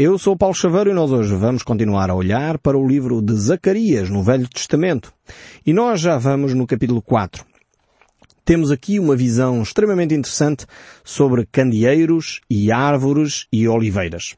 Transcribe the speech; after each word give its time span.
Eu 0.00 0.16
sou 0.16 0.36
Paulo 0.36 0.54
Chaveiro 0.54 0.90
e 0.90 0.94
nós 0.94 1.10
hoje 1.10 1.34
vamos 1.34 1.64
continuar 1.64 2.08
a 2.08 2.14
olhar 2.14 2.56
para 2.58 2.78
o 2.78 2.86
livro 2.86 3.20
de 3.20 3.34
Zacarias 3.34 4.08
no 4.08 4.22
Velho 4.22 4.46
Testamento. 4.48 5.12
E 5.66 5.72
nós 5.72 6.00
já 6.00 6.16
vamos 6.16 6.54
no 6.54 6.68
capítulo 6.68 7.02
4. 7.02 7.44
Temos 8.44 8.70
aqui 8.70 9.00
uma 9.00 9.16
visão 9.16 9.60
extremamente 9.60 10.14
interessante 10.14 10.66
sobre 11.02 11.44
candeeiros 11.50 12.40
e 12.48 12.70
árvores 12.70 13.48
e 13.52 13.66
oliveiras. 13.66 14.36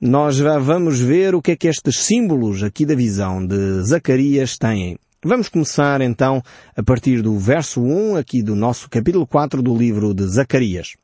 Nós 0.00 0.36
já 0.36 0.58
vamos 0.58 0.98
ver 0.98 1.34
o 1.34 1.42
que 1.42 1.50
é 1.50 1.56
que 1.56 1.68
estes 1.68 1.98
símbolos 1.98 2.62
aqui 2.62 2.86
da 2.86 2.94
visão 2.94 3.46
de 3.46 3.82
Zacarias 3.82 4.56
têm. 4.56 4.96
Vamos 5.26 5.48
começar 5.48 6.02
então 6.02 6.42
a 6.76 6.82
partir 6.82 7.22
do 7.22 7.38
verso 7.38 7.80
1 7.80 8.16
aqui 8.16 8.42
do 8.42 8.54
nosso 8.54 8.90
capítulo 8.90 9.26
4 9.26 9.62
do 9.62 9.74
livro 9.74 10.12
de 10.12 10.26
Zacarias. 10.26 10.96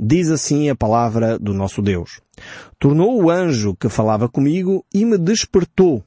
Diz 0.00 0.30
assim 0.30 0.70
a 0.70 0.74
palavra 0.74 1.38
do 1.38 1.52
nosso 1.52 1.82
Deus. 1.82 2.22
Tornou 2.78 3.22
o 3.22 3.30
anjo 3.30 3.76
que 3.76 3.90
falava 3.90 4.30
comigo 4.30 4.82
e 4.94 5.04
me 5.04 5.18
despertou, 5.18 6.02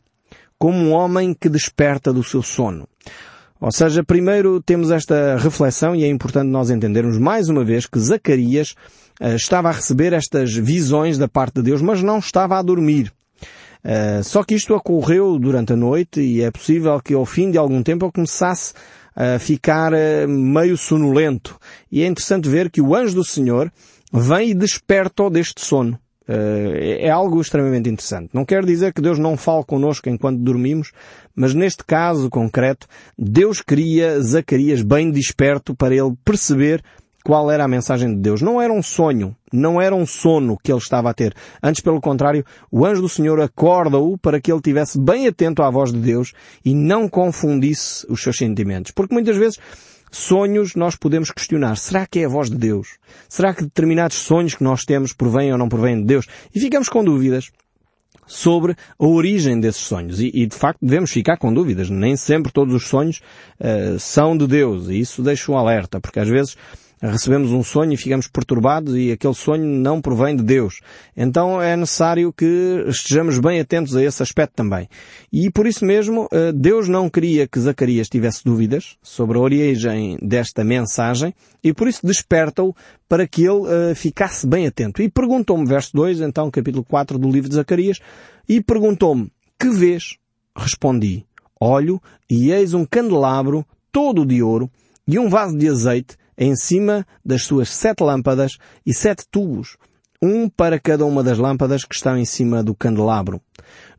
como 0.57 0.79
um 0.79 0.93
homem 0.93 1.31
que 1.31 1.47
desperta 1.47 2.11
do 2.11 2.23
seu 2.23 2.41
sono. 2.41 2.87
Ou 3.61 3.71
seja, 3.71 4.03
primeiro 4.03 4.59
temos 4.63 4.89
esta 4.89 5.37
reflexão 5.37 5.95
e 5.95 6.03
é 6.03 6.07
importante 6.07 6.49
nós 6.49 6.71
entendermos 6.71 7.19
mais 7.19 7.49
uma 7.49 7.63
vez 7.63 7.85
que 7.85 7.99
Zacarias 7.99 8.71
uh, 9.21 9.35
estava 9.35 9.69
a 9.69 9.73
receber 9.73 10.11
estas 10.11 10.55
visões 10.55 11.19
da 11.19 11.27
parte 11.27 11.55
de 11.55 11.61
Deus, 11.61 11.83
mas 11.83 12.01
não 12.01 12.17
estava 12.17 12.57
a 12.57 12.63
dormir. 12.63 13.13
Uh, 13.83 14.23
só 14.23 14.43
que 14.43 14.55
isto 14.55 14.75
ocorreu 14.75 15.39
durante 15.39 15.73
a 15.73 15.75
noite 15.75 16.19
e 16.19 16.41
é 16.41 16.51
possível 16.51 16.99
que 16.99 17.13
ao 17.13 17.25
fim 17.25 17.49
de 17.49 17.57
algum 17.57 17.81
tempo 17.81 18.05
ele 18.05 18.11
começasse 18.11 18.73
a 19.15 19.39
ficar 19.39 19.93
uh, 19.93 20.27
meio 20.27 20.77
sonolento. 20.77 21.57
E 21.91 22.03
é 22.03 22.07
interessante 22.07 22.49
ver 22.49 22.69
que 22.69 22.81
o 22.81 22.95
anjo 22.95 23.15
do 23.15 23.23
Senhor 23.23 23.71
vem 24.11 24.51
e 24.51 24.53
desperta-o 24.53 25.29
deste 25.29 25.63
sono. 25.63 25.97
Uh, 26.27 26.75
é 26.77 27.09
algo 27.09 27.41
extremamente 27.41 27.89
interessante. 27.89 28.29
Não 28.33 28.45
quer 28.45 28.63
dizer 28.63 28.93
que 28.93 29.01
Deus 29.01 29.17
não 29.17 29.35
fale 29.35 29.63
connosco 29.63 30.09
enquanto 30.09 30.39
dormimos, 30.39 30.91
mas 31.33 31.55
neste 31.55 31.83
caso 31.83 32.29
concreto, 32.29 32.85
Deus 33.17 33.61
queria 33.61 34.21
Zacarias 34.21 34.83
bem 34.83 35.09
desperto 35.09 35.73
para 35.73 35.95
ele 35.95 36.13
perceber 36.23 36.83
qual 37.23 37.51
era 37.51 37.63
a 37.63 37.67
mensagem 37.67 38.13
de 38.13 38.21
Deus. 38.21 38.41
Não 38.41 38.61
era 38.61 38.71
um 38.71 38.81
sonho, 38.81 39.35
não 39.51 39.81
era 39.81 39.95
um 39.95 40.05
sono 40.05 40.57
que 40.63 40.71
ele 40.71 40.79
estava 40.79 41.09
a 41.09 41.13
ter. 41.13 41.33
Antes, 41.61 41.81
pelo 41.81 42.01
contrário, 42.01 42.45
o 42.71 42.85
anjo 42.85 43.01
do 43.01 43.09
Senhor 43.09 43.39
acorda-o 43.39 44.17
para 44.17 44.39
que 44.39 44.51
ele 44.51 44.59
estivesse 44.59 44.99
bem 44.99 45.27
atento 45.27 45.61
à 45.61 45.69
voz 45.69 45.91
de 45.91 45.99
Deus 45.99 46.33
e 46.63 46.73
não 46.73 47.07
confundisse 47.07 48.05
os 48.09 48.21
seus 48.21 48.37
sentimentos. 48.37 48.91
Porque 48.91 49.13
muitas 49.13 49.37
vezes 49.37 49.59
sonhos 50.11 50.75
nós 50.75 50.95
podemos 50.95 51.31
questionar. 51.31 51.75
Será 51.77 52.05
que 52.05 52.19
é 52.19 52.25
a 52.25 52.29
voz 52.29 52.49
de 52.49 52.57
Deus? 52.57 52.97
Será 53.27 53.53
que 53.53 53.63
determinados 53.63 54.17
sonhos 54.17 54.55
que 54.55 54.63
nós 54.63 54.83
temos 54.83 55.13
provêm 55.13 55.51
ou 55.51 55.57
não 55.57 55.69
provêm 55.69 55.99
de 55.99 56.05
Deus? 56.05 56.27
E 56.53 56.59
ficamos 56.59 56.89
com 56.89 57.03
dúvidas 57.03 57.51
sobre 58.25 58.75
a 58.97 59.05
origem 59.05 59.59
desses 59.59 59.81
sonhos. 59.81 60.19
E, 60.21 60.31
e, 60.33 60.45
de 60.45 60.55
facto 60.55 60.79
devemos 60.81 61.11
ficar 61.11 61.37
com 61.37 61.51
dúvidas. 61.51 61.89
Nem 61.89 62.15
sempre 62.15 62.51
todos 62.51 62.73
os 62.73 62.87
sonhos 62.87 63.21
uh, 63.59 63.99
são 63.99 64.37
de 64.37 64.47
Deus. 64.47 64.87
E 64.87 64.99
isso 64.99 65.23
deixa 65.23 65.51
um 65.51 65.57
alerta, 65.57 65.99
porque 65.99 66.19
às 66.19 66.29
vezes 66.29 66.55
recebemos 67.01 67.51
um 67.51 67.63
sonho 67.63 67.93
e 67.93 67.97
ficamos 67.97 68.27
perturbados 68.27 68.95
e 68.95 69.11
aquele 69.11 69.33
sonho 69.33 69.65
não 69.65 70.01
provém 70.01 70.35
de 70.35 70.43
Deus. 70.43 70.81
Então 71.15 71.61
é 71.61 71.75
necessário 71.75 72.33
que 72.33 72.83
estejamos 72.87 73.37
bem 73.39 73.59
atentos 73.59 73.95
a 73.95 74.03
esse 74.03 74.21
aspecto 74.21 74.53
também. 74.55 74.87
E 75.31 75.49
por 75.49 75.65
isso 75.67 75.85
mesmo, 75.85 76.27
eh, 76.31 76.51
Deus 76.51 76.87
não 76.87 77.09
queria 77.09 77.47
que 77.47 77.59
Zacarias 77.59 78.09
tivesse 78.09 78.43
dúvidas 78.43 78.97
sobre 79.01 79.37
a 79.37 79.41
origem 79.41 80.17
desta 80.21 80.63
mensagem 80.63 81.33
e 81.63 81.73
por 81.73 81.87
isso 81.87 82.05
desperta-o 82.05 82.75
para 83.07 83.27
que 83.27 83.41
ele 83.41 83.61
uh, 83.61 83.95
ficasse 83.95 84.45
bem 84.45 84.67
atento. 84.67 85.01
E 85.01 85.09
perguntou-me, 85.09 85.65
verso 85.65 85.91
2, 85.93 86.21
então 86.21 86.51
capítulo 86.51 86.83
4 86.83 87.17
do 87.17 87.29
livro 87.29 87.49
de 87.49 87.55
Zacarias, 87.55 87.99
e 88.47 88.61
perguntou-me, 88.61 89.31
que 89.59 89.69
vês? 89.69 90.17
Respondi, 90.55 91.25
olho 91.59 92.01
e 92.29 92.51
eis 92.51 92.73
um 92.73 92.85
candelabro 92.85 93.65
todo 93.91 94.25
de 94.25 94.43
ouro 94.43 94.69
e 95.07 95.17
um 95.17 95.27
vaso 95.27 95.57
de 95.57 95.67
azeite 95.67 96.18
em 96.39 96.55
cima 96.55 97.05
das 97.23 97.43
suas 97.43 97.69
sete 97.69 98.01
lâmpadas 98.01 98.57
e 98.85 98.93
sete 98.93 99.25
tubos, 99.29 99.75
um 100.21 100.47
para 100.47 100.79
cada 100.79 101.05
uma 101.05 101.21
das 101.21 101.37
lâmpadas 101.37 101.83
que 101.83 101.93
estão 101.93 102.17
em 102.17 102.23
cima 102.23 102.63
do 102.63 102.73
candelabro. 102.73 103.41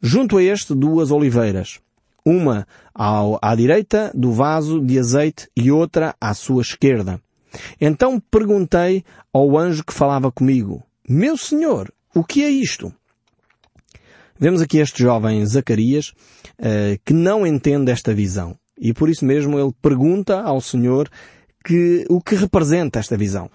Junto 0.00 0.38
a 0.38 0.42
este, 0.42 0.74
duas 0.74 1.10
oliveiras, 1.10 1.80
uma 2.24 2.66
ao, 2.94 3.38
à 3.42 3.54
direita 3.54 4.10
do 4.14 4.32
vaso 4.32 4.80
de 4.80 4.98
azeite 4.98 5.48
e 5.54 5.70
outra 5.70 6.14
à 6.18 6.32
sua 6.32 6.62
esquerda. 6.62 7.20
Então 7.78 8.18
perguntei 8.30 9.04
ao 9.32 9.58
anjo 9.58 9.84
que 9.84 9.92
falava 9.92 10.32
comigo, 10.32 10.82
Meu 11.06 11.36
Senhor, 11.36 11.92
o 12.14 12.24
que 12.24 12.42
é 12.42 12.48
isto? 12.48 12.92
Vemos 14.38 14.62
aqui 14.62 14.78
este 14.78 15.02
jovem 15.02 15.44
Zacarias 15.44 16.14
uh, 16.58 16.98
que 17.04 17.12
não 17.12 17.46
entende 17.46 17.90
esta 17.90 18.14
visão. 18.14 18.56
E 18.80 18.94
por 18.94 19.10
isso 19.10 19.26
mesmo 19.26 19.58
ele 19.58 19.72
pergunta 19.82 20.40
ao 20.40 20.58
Senhor 20.58 21.10
que, 21.64 22.04
o 22.08 22.20
que 22.20 22.34
representa 22.34 22.98
esta 22.98 23.16
visão. 23.16 23.50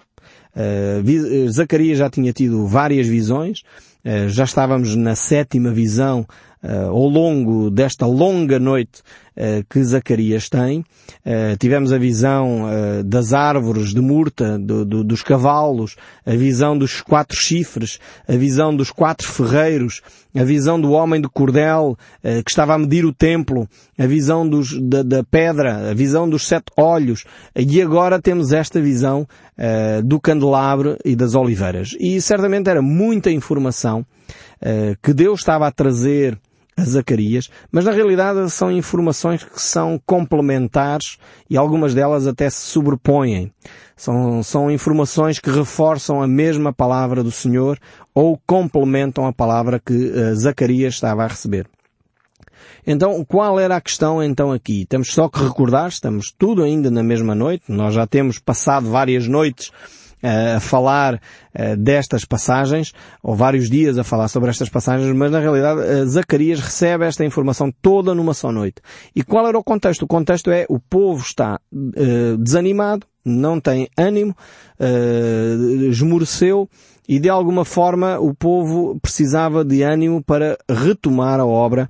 Uh, 0.54 1.50
Zacarias 1.50 1.98
já 1.98 2.08
tinha 2.08 2.32
tido 2.32 2.66
várias 2.66 3.06
visões, 3.06 3.60
uh, 4.04 4.28
já 4.28 4.44
estávamos 4.44 4.96
na 4.96 5.14
sétima 5.14 5.70
visão 5.70 6.26
uh, 6.66 6.88
ao 6.88 7.08
longo 7.08 7.70
desta 7.70 8.06
longa 8.06 8.58
noite 8.58 9.02
uh, 9.36 9.64
que 9.70 9.82
Zacarias 9.82 10.48
tem. 10.48 10.80
Uh, 10.80 11.56
tivemos 11.58 11.92
a 11.92 11.98
visão 11.98 12.66
das 13.04 13.32
árvores 13.32 13.94
de 13.94 14.00
murta, 14.00 14.58
do, 14.58 14.84
do, 14.84 15.04
dos 15.04 15.22
cavalos, 15.22 15.96
a 16.24 16.34
visão 16.34 16.76
dos 16.76 17.00
quatro 17.00 17.36
chifres, 17.36 17.98
a 18.28 18.36
visão 18.36 18.74
dos 18.74 18.90
quatro 18.90 19.28
ferreiros, 19.28 20.02
a 20.34 20.42
visão 20.44 20.80
do 20.80 20.90
homem 20.90 21.20
de 21.20 21.28
cordel 21.28 21.96
que 22.44 22.50
estava 22.50 22.74
a 22.74 22.78
medir 22.78 23.04
o 23.04 23.12
templo, 23.12 23.68
a 23.98 24.06
visão 24.06 24.48
dos, 24.48 24.78
da, 24.80 25.02
da, 25.02 25.24
pedra, 25.24 25.90
a 25.90 25.94
visão 25.94 26.28
dos 26.28 26.46
sete 26.46 26.66
olhos, 26.76 27.24
e 27.54 27.80
agora 27.80 28.20
temos 28.20 28.52
esta 28.52 28.80
visão 28.80 29.26
do 30.04 30.20
candelabro 30.20 30.96
e 31.04 31.14
das 31.14 31.34
oliveiras. 31.34 31.96
E 31.98 32.20
certamente 32.20 32.68
era 32.68 32.82
muita 32.82 33.30
informação 33.30 34.04
que 35.02 35.12
Deus 35.12 35.40
estava 35.40 35.66
a 35.66 35.72
trazer 35.72 36.38
a 36.76 36.84
Zacarias, 36.84 37.48
mas 37.72 37.84
na 37.86 37.90
realidade 37.90 38.50
são 38.50 38.70
informações 38.70 39.42
que 39.42 39.60
são 39.60 40.00
complementares 40.04 41.16
e 41.48 41.56
algumas 41.56 41.94
delas 41.94 42.26
até 42.26 42.50
se 42.50 42.66
sobrepõem. 42.66 43.50
São, 43.96 44.42
são 44.42 44.70
informações 44.70 45.38
que 45.38 45.50
reforçam 45.50 46.20
a 46.20 46.26
mesma 46.26 46.72
palavra 46.72 47.22
do 47.22 47.30
Senhor 47.30 47.78
ou 48.14 48.38
complementam 48.46 49.26
a 49.26 49.32
palavra 49.32 49.80
que 49.80 49.94
uh, 49.94 50.34
Zacarias 50.34 50.94
estava 50.94 51.24
a 51.24 51.28
receber. 51.28 51.66
Então, 52.86 53.24
qual 53.24 53.58
era 53.58 53.76
a 53.76 53.80
questão 53.80 54.22
então 54.22 54.52
aqui? 54.52 54.84
Temos 54.86 55.12
só 55.12 55.28
que 55.28 55.42
recordar, 55.42 55.88
estamos 55.88 56.32
tudo 56.36 56.62
ainda 56.62 56.90
na 56.90 57.02
mesma 57.02 57.34
noite, 57.34 57.64
nós 57.68 57.94
já 57.94 58.06
temos 58.06 58.38
passado 58.38 58.88
várias 58.88 59.26
noites 59.26 59.72
a 60.22 60.60
falar 60.60 61.20
destas 61.78 62.24
passagens, 62.24 62.92
ou 63.22 63.34
vários 63.34 63.70
dias 63.70 63.98
a 63.98 64.04
falar 64.04 64.28
sobre 64.28 64.50
estas 64.50 64.68
passagens, 64.68 65.14
mas 65.14 65.30
na 65.30 65.40
realidade 65.40 66.06
Zacarias 66.06 66.60
recebe 66.60 67.04
esta 67.04 67.24
informação 67.24 67.72
toda 67.82 68.14
numa 68.14 68.34
só 68.34 68.50
noite. 68.50 68.80
E 69.14 69.22
qual 69.22 69.46
era 69.46 69.58
o 69.58 69.64
contexto? 69.64 70.02
O 70.02 70.06
contexto 70.06 70.50
é 70.50 70.66
o 70.68 70.80
povo 70.80 71.22
está 71.22 71.60
desanimado, 72.38 73.06
não 73.24 73.60
tem 73.60 73.88
ânimo, 73.96 74.36
esmoreceu, 75.90 76.68
e 77.08 77.18
de 77.18 77.28
alguma 77.28 77.64
forma 77.64 78.18
o 78.18 78.34
povo 78.34 78.98
precisava 79.00 79.64
de 79.64 79.82
ânimo 79.82 80.22
para 80.22 80.58
retomar 80.68 81.40
a 81.40 81.46
obra 81.46 81.88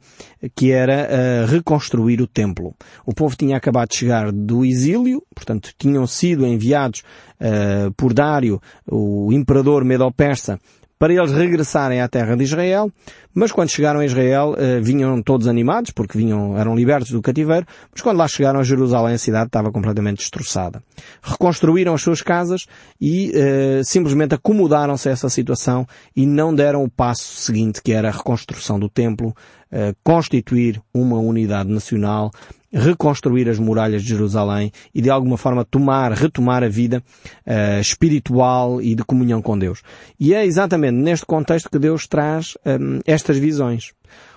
que 0.54 0.70
era 0.70 1.08
uh, 1.08 1.46
reconstruir 1.50 2.20
o 2.20 2.26
templo. 2.26 2.74
O 3.04 3.14
povo 3.14 3.36
tinha 3.36 3.56
acabado 3.56 3.88
de 3.88 3.96
chegar 3.96 4.30
do 4.30 4.64
exílio, 4.64 5.22
portanto 5.34 5.70
tinham 5.78 6.06
sido 6.06 6.46
enviados 6.46 7.02
uh, 7.40 7.90
por 7.96 8.12
Dário, 8.12 8.60
o 8.90 9.32
imperador 9.32 9.84
medo-persa, 9.84 10.58
para 10.98 11.12
eles 11.12 11.32
regressarem 11.32 12.00
à 12.00 12.08
terra 12.08 12.36
de 12.36 12.44
Israel, 12.44 12.90
mas 13.34 13.52
quando 13.52 13.68
chegaram 13.68 14.00
a 14.00 14.06
Israel 14.06 14.54
uh, 14.54 14.82
vinham 14.82 15.22
todos 15.22 15.46
animados, 15.46 15.90
porque 15.90 16.16
vinham, 16.16 16.56
eram 16.56 16.74
libertos 16.74 17.10
do 17.10 17.20
cativeiro, 17.20 17.66
mas 17.92 18.00
quando 18.00 18.16
lá 18.16 18.26
chegaram 18.26 18.60
a 18.60 18.62
Jerusalém 18.62 19.14
a 19.14 19.18
cidade 19.18 19.46
estava 19.46 19.70
completamente 19.70 20.18
destroçada. 20.18 20.82
Reconstruíram 21.22 21.92
as 21.94 22.02
suas 22.02 22.22
casas 22.22 22.66
e 23.00 23.30
uh, 23.30 23.84
simplesmente 23.84 24.34
acomodaram-se 24.34 25.08
a 25.08 25.12
essa 25.12 25.28
situação 25.28 25.86
e 26.14 26.26
não 26.26 26.54
deram 26.54 26.82
o 26.82 26.90
passo 26.90 27.24
seguinte 27.42 27.82
que 27.82 27.92
era 27.92 28.08
a 28.08 28.12
reconstrução 28.12 28.78
do 28.78 28.88
templo, 28.88 29.34
uh, 29.70 29.94
constituir 30.02 30.80
uma 30.94 31.18
unidade 31.18 31.70
nacional, 31.70 32.30
reconstruir 32.76 33.48
as 33.48 33.58
muralhas 33.58 34.02
de 34.02 34.08
Jerusalém 34.08 34.70
e 34.94 35.00
de 35.00 35.08
alguma 35.08 35.38
forma 35.38 35.64
tomar, 35.64 36.12
retomar 36.12 36.62
a 36.62 36.68
vida 36.68 37.02
uh, 37.46 37.80
espiritual 37.80 38.82
e 38.82 38.94
de 38.94 39.02
comunhão 39.02 39.40
com 39.40 39.58
Deus. 39.58 39.82
E 40.20 40.34
é 40.34 40.44
exatamente 40.44 40.94
neste 40.94 41.24
contexto 41.24 41.70
que 41.70 41.78
Deus 41.78 42.06
traz 42.06 42.56
um, 42.64 43.00
estas 43.06 43.38
visões. 43.38 43.92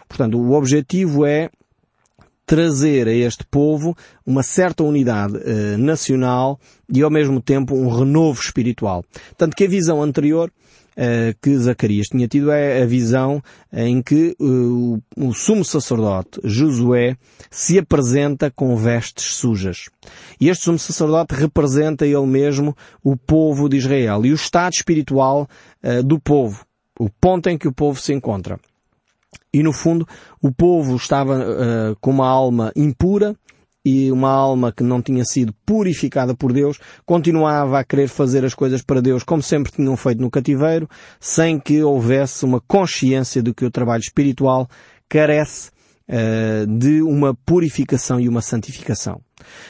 Portanto, 0.08 0.40
o 0.40 0.54
objetivo 0.54 1.26
é 1.26 1.50
trazer 2.46 3.08
a 3.08 3.14
este 3.14 3.46
povo 3.46 3.96
uma 4.26 4.42
certa 4.42 4.84
unidade 4.84 5.38
uh, 5.38 5.78
nacional 5.78 6.60
e 6.92 7.02
ao 7.04 7.12
mesmo 7.12 7.42
tempo 7.42 7.76
um 7.76 7.90
renovo 7.90 8.42
espiritual. 8.42 9.04
Tanto 9.38 9.56
que 9.56 9.66
a 9.66 9.70
visão 9.70 10.02
anterior 10.02 10.52
que 11.42 11.58
Zacarias 11.58 12.08
tinha 12.08 12.28
tido 12.28 12.52
é 12.52 12.82
a 12.82 12.86
visão 12.86 13.42
em 13.72 14.02
que 14.02 14.36
uh, 14.40 15.02
o 15.16 15.34
sumo 15.34 15.64
sacerdote 15.64 16.40
Josué 16.44 17.16
se 17.50 17.80
apresenta 17.80 18.52
com 18.52 18.76
vestes 18.76 19.36
sujas. 19.36 19.90
E 20.40 20.50
este 20.50 20.66
sumo 20.66 20.80
sacerdote 20.80 21.36
representa 21.36 22.06
ele 22.06 22.26
mesmo 22.26 22.76
o 23.04 23.16
povo 23.16 23.70
de 23.70 23.78
Israel 23.78 24.26
e 24.26 24.32
o 24.32 24.36
estado 24.36 24.74
espiritual 24.74 25.48
uh, 25.84 26.04
do 26.04 26.20
povo, 26.20 26.66
o 27.00 27.10
ponto 27.10 27.48
em 27.48 27.58
que 27.58 27.68
o 27.68 27.74
povo 27.74 28.00
se 28.00 28.14
encontra. 28.14 28.60
E 29.54 29.64
no 29.64 29.74
fundo, 29.74 30.08
o 30.42 30.52
povo 30.52 30.96
estava 30.96 31.40
uh, 31.40 31.96
com 32.00 32.12
uma 32.12 32.28
alma 32.28 32.72
impura 32.76 33.36
e 33.86 34.12
uma 34.12 34.30
alma 34.30 34.72
que 34.72 34.84
não 34.84 35.02
tinha 35.02 35.24
sido 35.24 35.54
purificada 35.66 36.36
por 36.36 36.52
Deus, 36.52 36.80
continuava 37.06 37.80
a 37.80 37.84
querer 37.84 38.08
fazer 38.08 38.44
as 38.44 38.54
coisas 38.54 38.82
para 38.82 39.02
Deus 39.02 39.24
como 39.24 39.42
sempre 39.42 39.72
tinham 39.72 39.96
feito 39.96 40.22
no 40.22 40.30
cativeiro, 40.30 40.90
sem 41.20 41.60
que 41.60 41.82
houvesse 41.82 42.46
uma 42.46 42.62
consciência 42.62 43.42
de 43.42 43.54
que 43.54 43.66
o 43.66 43.72
trabalho 43.72 44.02
espiritual 44.02 44.68
carece 45.08 45.70
uh, 46.10 46.68
de 46.78 47.02
uma 47.02 47.34
purificação 47.34 48.20
e 48.20 48.28
uma 48.28 48.42
santificação. 48.42 49.22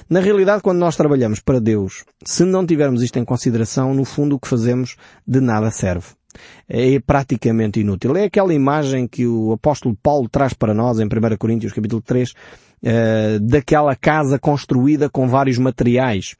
Na 0.09 0.19
realidade, 0.19 0.63
quando 0.63 0.79
nós 0.79 0.95
trabalhamos 0.95 1.39
para 1.39 1.59
Deus, 1.59 2.03
se 2.25 2.43
não 2.43 2.65
tivermos 2.65 3.03
isto 3.03 3.19
em 3.19 3.25
consideração, 3.25 3.93
no 3.93 4.03
fundo 4.03 4.35
o 4.35 4.39
que 4.39 4.47
fazemos 4.47 4.95
de 5.27 5.39
nada 5.39 5.69
serve 5.69 6.19
é 6.67 6.99
praticamente 6.99 7.79
inútil. 7.79 8.15
É 8.15 8.25
aquela 8.25 8.53
imagem 8.53 9.07
que 9.07 9.25
o 9.25 9.51
apóstolo 9.51 9.97
Paulo 10.01 10.29
traz 10.29 10.53
para 10.53 10.73
nós 10.73 10.99
em 10.99 11.05
1 11.05 11.37
Coríntios 11.37 11.73
capítulo 11.73 12.01
3, 12.01 12.33
eh, 12.83 13.39
daquela 13.41 13.95
casa 13.95 14.39
construída 14.39 15.09
com 15.09 15.27
vários 15.27 15.57
materiais. 15.57 16.35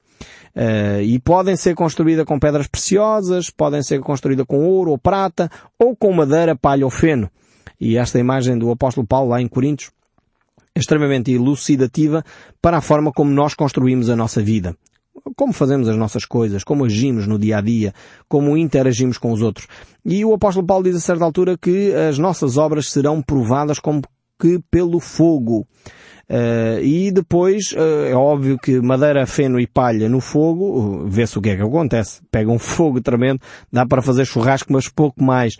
Uh, 0.54 1.02
e 1.02 1.18
podem 1.20 1.56
ser 1.56 1.76
construídas 1.76 2.26
com 2.26 2.38
pedras 2.38 2.68
preciosas, 2.68 3.50
podem 3.50 3.82
ser 3.82 4.02
construídas 4.02 4.46
com 4.46 4.66
ouro 4.66 4.92
ou 4.92 4.98
prata, 4.98 5.50
ou 5.78 5.96
com 5.96 6.12
madeira, 6.12 6.58
palha 6.58 6.84
ou 6.84 6.92
feno. 6.92 7.30
E 7.80 7.98
esta 7.98 8.20
imagem 8.20 8.58
do 8.58 8.70
apóstolo 8.70 9.08
Paulo 9.08 9.30
lá 9.30 9.42
em 9.42 9.48
Coríntios 9.48 9.92
é 10.76 10.80
extremamente 10.80 11.32
elucidativa 11.32 12.26
para 12.62 12.78
a 12.78 12.82
forma 12.82 13.14
como 13.14 13.32
nós 13.32 13.54
construímos 13.54 14.10
a 14.10 14.16
nossa 14.16 14.42
vida 14.42 14.76
como 15.36 15.54
fazemos 15.54 15.88
as 15.88 15.98
nossas 15.98 16.26
coisas, 16.26 16.64
como 16.64 16.86
agimos 16.86 17.28
no 17.28 17.38
dia 17.38 17.58
a 17.58 17.62
dia, 17.62 17.94
como 18.28 18.58
interagimos 18.58 19.18
com 19.18 19.32
os 19.32 19.42
outros. 19.42 19.68
E 20.06 20.24
o 20.24 20.34
apóstolo 20.34 20.66
Paulo 20.66 20.84
diz 20.84 20.96
a 20.96 21.00
certa 21.00 21.26
altura 21.26 21.58
que 21.58 21.94
as 21.94 22.18
nossas 22.18 22.58
obras 22.58 22.90
serão 22.90 23.22
provadas 23.22 23.80
como 23.80 24.02
que 24.40 24.60
pelo 24.72 25.00
fogo. 25.00 25.68
Uh, 26.30 26.80
e 26.84 27.12
depois, 27.12 27.72
uh, 27.72 28.06
é 28.06 28.14
óbvio 28.14 28.56
que 28.60 28.80
madeira, 28.80 29.26
feno 29.26 29.60
e 29.60 29.66
palha 29.66 30.08
no 30.08 30.22
fogo, 30.22 30.66
uh, 30.80 31.08
vê-se 31.08 31.40
o 31.40 31.42
que 31.42 31.50
é 31.50 31.56
que 31.56 31.64
acontece. 31.64 32.22
Pega 32.32 32.52
um 32.52 32.60
fogo 32.60 33.02
tremendo, 33.02 33.42
dá 33.74 33.84
para 33.84 34.02
fazer 34.02 34.26
churrasco, 34.26 34.72
mas 34.72 34.88
pouco 34.88 35.24
mais. 35.24 35.58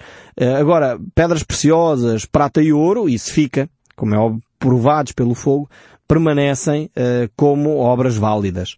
agora, 0.60 1.00
pedras 1.16 1.42
preciosas, 1.42 2.26
prata 2.26 2.62
e 2.62 2.72
ouro, 2.72 3.10
isso 3.10 3.34
fica, 3.34 3.68
como 3.96 4.14
é 4.14 4.18
óbvio, 4.20 4.44
provados 4.60 5.12
pelo 5.12 5.34
fogo, 5.34 5.68
permanecem 6.10 6.86
uh, 6.86 7.32
como 7.38 7.78
obras 7.78 8.18
válidas. 8.18 8.76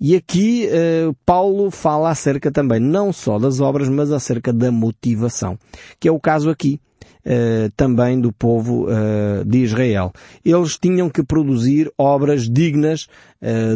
E 0.00 0.16
aqui 0.16 0.66
uh, 0.66 1.14
Paulo 1.26 1.70
fala 1.70 2.08
acerca 2.08 2.50
também 2.50 2.80
não 2.80 3.12
só 3.12 3.38
das 3.38 3.60
obras, 3.60 3.86
mas 3.90 4.10
acerca 4.10 4.50
da 4.50 4.72
motivação, 4.72 5.58
que 6.00 6.08
é 6.08 6.10
o 6.10 6.18
caso 6.18 6.48
aqui. 6.48 6.80
Uh, 7.22 7.68
também 7.76 8.18
do 8.18 8.32
povo 8.32 8.86
de 9.44 9.58
Israel. 9.58 10.10
Eles 10.42 10.78
tinham 10.78 11.10
que 11.10 11.22
produzir 11.22 11.92
obras 11.98 12.48
dignas 12.48 13.08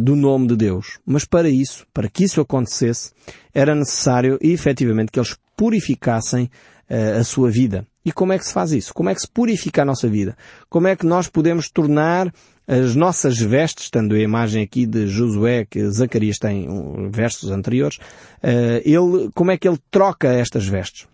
do 0.03 0.17
nome 0.17 0.47
de 0.47 0.57
Deus. 0.57 0.99
Mas 1.05 1.27
para 1.27 1.47
isso, 1.47 1.87
para 1.93 2.09
que 2.09 2.25
isso 2.25 2.41
acontecesse, 2.41 3.13
era 3.53 3.75
necessário 3.75 4.39
efetivamente 4.41 5.13
que 5.13 5.19
eles 5.19 5.37
purificassem 5.55 6.51
a 6.89 7.23
sua 7.23 7.51
vida. 7.51 7.87
E 8.03 8.11
como 8.11 8.33
é 8.33 8.39
que 8.39 8.47
se 8.47 8.53
faz 8.53 8.73
isso? 8.73 8.95
Como 8.95 9.11
é 9.11 9.15
que 9.15 9.21
se 9.21 9.29
purifica 9.29 9.83
a 9.83 9.85
nossa 9.85 10.09
vida? 10.09 10.35
Como 10.71 10.89
é 10.89 10.97
que 10.97 11.05
nós 11.05 11.29
podemos 11.29 11.69
tornar 11.69 12.33
as 12.67 12.95
nossas 12.95 13.39
vestes, 13.39 13.91
tendo 13.91 14.15
a 14.15 14.19
imagem 14.19 14.63
aqui 14.63 14.87
de 14.87 15.07
Josué, 15.07 15.65
que 15.65 15.87
Zacarias 15.91 16.39
tem 16.39 16.67
versos 17.11 17.51
anteriores, 17.51 17.99
uh, 18.43 18.81
ele, 18.85 19.31
como 19.35 19.51
é 19.51 19.59
que 19.59 19.69
ele 19.69 19.79
troca 19.91 20.33
estas 20.33 20.67
vestes? 20.67 21.07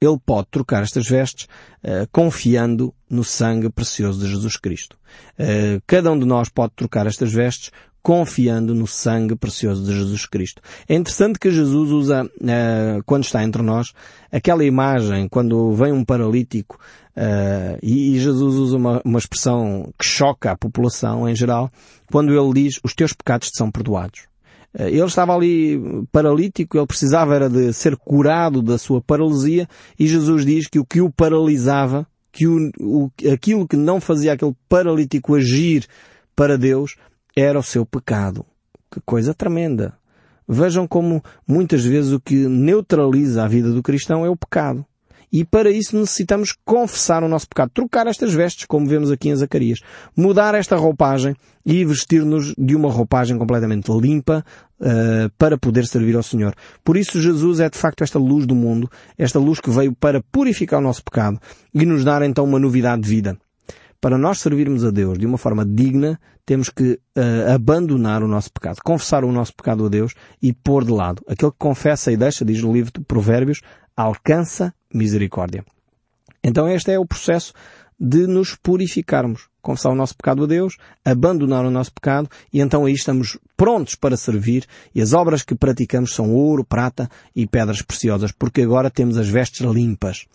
Ele 0.00 0.18
pode 0.24 0.48
trocar 0.50 0.82
estas 0.82 1.06
vestes 1.06 1.46
uh, 1.82 2.08
confiando 2.10 2.94
no 3.08 3.24
sangue 3.24 3.70
precioso 3.70 4.20
de 4.20 4.30
Jesus 4.30 4.56
Cristo. 4.56 4.96
Uh, 5.38 5.82
cada 5.86 6.10
um 6.10 6.18
de 6.18 6.26
nós 6.26 6.48
pode 6.48 6.72
trocar 6.74 7.06
estas 7.06 7.32
vestes 7.32 7.70
confiando 8.04 8.74
no 8.74 8.86
sangue 8.86 9.34
precioso 9.34 9.82
de 9.82 9.96
Jesus 9.96 10.26
Cristo. 10.26 10.60
É 10.86 10.94
interessante 10.94 11.38
que 11.38 11.50
Jesus 11.50 11.90
usa, 11.90 12.22
uh, 12.22 13.02
quando 13.06 13.24
está 13.24 13.42
entre 13.42 13.62
nós, 13.62 13.94
aquela 14.30 14.62
imagem, 14.62 15.26
quando 15.26 15.72
vem 15.72 15.90
um 15.90 16.04
paralítico, 16.04 16.78
uh, 17.16 17.78
e, 17.82 18.14
e, 18.14 18.20
Jesus 18.20 18.56
usa 18.56 18.76
uma, 18.76 19.00
uma 19.06 19.18
expressão 19.18 19.90
que 19.98 20.04
choca 20.04 20.50
a 20.50 20.56
população 20.56 21.26
em 21.26 21.34
geral, 21.34 21.72
quando 22.12 22.30
ele 22.30 22.52
diz, 22.52 22.78
os 22.84 22.92
teus 22.92 23.14
pecados 23.14 23.48
te 23.48 23.56
são 23.56 23.70
perdoados. 23.70 24.26
Uh, 24.78 24.82
ele 24.82 25.02
estava 25.04 25.34
ali 25.34 25.80
paralítico, 26.12 26.76
ele 26.76 26.86
precisava 26.86 27.34
era 27.34 27.48
de 27.48 27.72
ser 27.72 27.96
curado 27.96 28.60
da 28.60 28.76
sua 28.76 29.00
paralisia, 29.00 29.66
e 29.98 30.06
Jesus 30.06 30.44
diz 30.44 30.66
que 30.68 30.78
o 30.78 30.84
que 30.84 31.00
o 31.00 31.10
paralisava, 31.10 32.06
que 32.30 32.46
o, 32.46 32.70
o, 32.78 33.10
aquilo 33.32 33.66
que 33.66 33.76
não 33.76 33.98
fazia 33.98 34.34
aquele 34.34 34.54
paralítico 34.68 35.36
agir 35.36 35.86
para 36.36 36.58
Deus, 36.58 36.96
era 37.36 37.58
o 37.58 37.62
seu 37.62 37.84
pecado. 37.84 38.44
Que 38.90 39.00
coisa 39.00 39.34
tremenda. 39.34 39.94
Vejam 40.46 40.86
como 40.86 41.22
muitas 41.46 41.84
vezes 41.84 42.12
o 42.12 42.20
que 42.20 42.46
neutraliza 42.46 43.44
a 43.44 43.48
vida 43.48 43.72
do 43.72 43.82
cristão 43.82 44.24
é 44.24 44.28
o 44.28 44.36
pecado. 44.36 44.84
E 45.34 45.44
para 45.44 45.68
isso 45.68 45.98
necessitamos 45.98 46.54
confessar 46.64 47.24
o 47.24 47.28
nosso 47.28 47.48
pecado, 47.48 47.72
trocar 47.74 48.06
estas 48.06 48.32
vestes, 48.32 48.66
como 48.66 48.86
vemos 48.86 49.10
aqui 49.10 49.30
em 49.30 49.34
Zacarias, 49.34 49.80
mudar 50.16 50.54
esta 50.54 50.76
roupagem 50.76 51.34
e 51.66 51.84
vestir-nos 51.84 52.54
de 52.56 52.76
uma 52.76 52.88
roupagem 52.88 53.36
completamente 53.36 53.90
limpa 53.90 54.44
uh, 54.80 55.28
para 55.36 55.58
poder 55.58 55.88
servir 55.88 56.14
ao 56.14 56.22
Senhor. 56.22 56.54
Por 56.84 56.96
isso 56.96 57.20
Jesus 57.20 57.58
é 57.58 57.68
de 57.68 57.76
facto 57.76 58.04
esta 58.04 58.16
luz 58.16 58.46
do 58.46 58.54
mundo, 58.54 58.88
esta 59.18 59.40
luz 59.40 59.58
que 59.58 59.70
veio 59.70 59.92
para 59.92 60.22
purificar 60.30 60.78
o 60.78 60.82
nosso 60.84 61.02
pecado 61.02 61.40
e 61.74 61.84
nos 61.84 62.04
dar 62.04 62.22
então 62.22 62.44
uma 62.44 62.60
novidade 62.60 63.02
de 63.02 63.08
vida. 63.08 63.36
Para 64.04 64.18
nós 64.18 64.40
servirmos 64.40 64.84
a 64.84 64.90
Deus 64.90 65.16
de 65.16 65.24
uma 65.24 65.38
forma 65.38 65.64
digna, 65.64 66.20
temos 66.44 66.68
que 66.68 67.00
uh, 67.16 67.54
abandonar 67.54 68.22
o 68.22 68.28
nosso 68.28 68.52
pecado, 68.52 68.76
confessar 68.84 69.24
o 69.24 69.32
nosso 69.32 69.54
pecado 69.56 69.86
a 69.86 69.88
Deus 69.88 70.12
e 70.42 70.52
pôr 70.52 70.84
de 70.84 70.92
lado. 70.92 71.22
Aquele 71.26 71.50
que 71.50 71.56
confessa 71.56 72.12
e 72.12 72.16
deixa, 72.18 72.44
diz 72.44 72.62
no 72.62 72.70
livro 72.70 72.92
de 72.92 73.00
Provérbios, 73.00 73.62
alcança 73.96 74.74
misericórdia. 74.92 75.64
Então 76.42 76.68
este 76.68 76.90
é 76.90 76.98
o 76.98 77.06
processo 77.06 77.54
de 77.98 78.26
nos 78.26 78.54
purificarmos. 78.54 79.48
Confessar 79.62 79.88
o 79.88 79.94
nosso 79.94 80.14
pecado 80.14 80.44
a 80.44 80.46
Deus, 80.46 80.76
abandonar 81.02 81.64
o 81.64 81.70
nosso 81.70 81.94
pecado 81.94 82.28
e 82.52 82.60
então 82.60 82.84
aí 82.84 82.92
estamos 82.92 83.38
prontos 83.56 83.94
para 83.94 84.18
servir 84.18 84.66
e 84.94 85.00
as 85.00 85.14
obras 85.14 85.42
que 85.42 85.54
praticamos 85.54 86.14
são 86.14 86.30
ouro, 86.30 86.62
prata 86.62 87.08
e 87.34 87.46
pedras 87.46 87.80
preciosas 87.80 88.32
porque 88.32 88.60
agora 88.60 88.90
temos 88.90 89.16
as 89.16 89.30
vestes 89.30 89.62
limpas. 89.62 90.26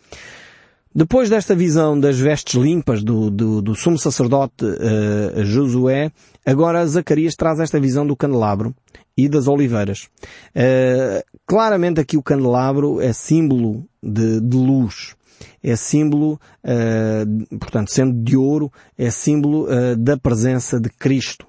Depois 0.93 1.29
desta 1.29 1.53
visão 1.53 1.99
das 1.99 2.17
vestes 2.17 2.55
limpas 2.59 3.03
do, 3.03 3.29
do, 3.29 3.61
do 3.61 3.75
sumo 3.75 3.97
sacerdote 3.97 4.65
uh, 4.65 5.43
Josué, 5.43 6.11
agora 6.43 6.85
Zacarias 6.87 7.35
traz 7.35 7.59
esta 7.59 7.79
visão 7.79 8.07
do 8.07 8.15
candelabro 8.15 8.73
e 9.15 9.29
das 9.29 9.47
oliveiras. 9.47 10.09
Uh, 10.55 11.23
claramente 11.45 12.01
aqui 12.01 12.17
o 12.17 12.23
candelabro 12.23 12.99
é 12.99 13.13
símbolo 13.13 13.85
de, 14.01 14.41
de 14.41 14.57
luz. 14.57 15.15
É 15.61 15.75
símbolo, 15.75 16.39
uh, 16.65 17.57
portanto, 17.59 17.91
sendo 17.91 18.23
de 18.23 18.35
ouro, 18.35 18.71
é 18.97 19.11
símbolo 19.11 19.67
da 19.95 20.17
presença 20.17 20.79
de 20.79 20.89
Cristo. 20.89 21.45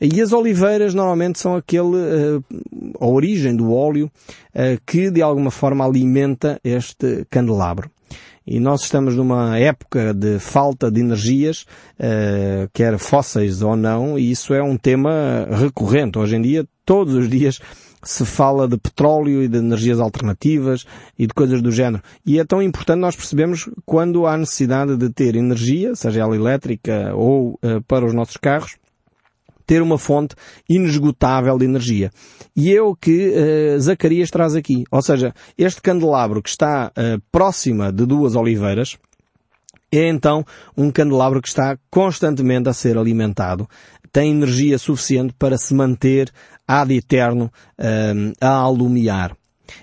E 0.00 0.20
as 0.20 0.32
oliveiras 0.32 0.92
normalmente 0.92 1.38
são 1.38 1.54
aquele, 1.54 2.42
a 2.98 3.06
origem 3.06 3.54
do 3.54 3.72
óleo 3.72 4.10
que 4.84 5.08
de 5.12 5.22
alguma 5.22 5.52
forma 5.52 5.84
alimenta 5.84 6.58
este 6.64 7.24
candelabro 7.30 7.88
e 8.46 8.58
nós 8.58 8.82
estamos 8.82 9.14
numa 9.14 9.58
época 9.58 10.12
de 10.12 10.38
falta 10.38 10.90
de 10.90 11.00
energias, 11.00 11.66
uh, 11.98 12.68
quer 12.72 12.98
fósseis 12.98 13.62
ou 13.62 13.76
não, 13.76 14.18
e 14.18 14.30
isso 14.30 14.52
é 14.52 14.62
um 14.62 14.76
tema 14.76 15.46
recorrente. 15.50 16.18
Hoje 16.18 16.36
em 16.36 16.42
dia, 16.42 16.66
todos 16.84 17.14
os 17.14 17.28
dias, 17.28 17.60
se 18.02 18.24
fala 18.24 18.66
de 18.66 18.76
petróleo 18.76 19.42
e 19.42 19.48
de 19.48 19.58
energias 19.58 20.00
alternativas 20.00 20.84
e 21.16 21.26
de 21.26 21.32
coisas 21.32 21.62
do 21.62 21.70
género. 21.70 22.02
E 22.26 22.38
é 22.38 22.44
tão 22.44 22.60
importante 22.60 22.98
nós 22.98 23.14
percebemos 23.14 23.70
quando 23.86 24.26
há 24.26 24.36
necessidade 24.36 24.96
de 24.96 25.08
ter 25.10 25.36
energia, 25.36 25.94
seja 25.94 26.20
ela 26.20 26.34
elétrica 26.34 27.14
ou 27.14 27.58
uh, 27.62 27.80
para 27.86 28.04
os 28.04 28.12
nossos 28.12 28.36
carros, 28.36 28.76
ter 29.66 29.82
uma 29.82 29.98
fonte 29.98 30.34
inesgotável 30.68 31.58
de 31.58 31.64
energia. 31.64 32.10
E 32.54 32.74
é 32.74 32.82
o 32.82 32.94
que 32.94 33.30
uh, 33.30 33.80
Zacarias 33.80 34.30
traz 34.30 34.54
aqui. 34.54 34.84
Ou 34.90 35.02
seja, 35.02 35.34
este 35.56 35.80
candelabro 35.80 36.42
que 36.42 36.50
está 36.50 36.90
uh, 36.90 37.22
próxima 37.30 37.92
de 37.92 38.04
duas 38.06 38.34
oliveiras, 38.34 38.98
é 39.90 40.08
então 40.08 40.44
um 40.76 40.90
candelabro 40.90 41.42
que 41.42 41.48
está 41.48 41.78
constantemente 41.90 42.68
a 42.68 42.72
ser 42.72 42.96
alimentado. 42.96 43.68
Tem 44.10 44.30
energia 44.30 44.78
suficiente 44.78 45.34
para 45.38 45.56
se 45.56 45.74
manter 45.74 46.30
ad 46.66 46.94
eterno 46.94 47.50
uh, 47.78 48.32
a 48.40 48.48
alumiar. 48.48 49.36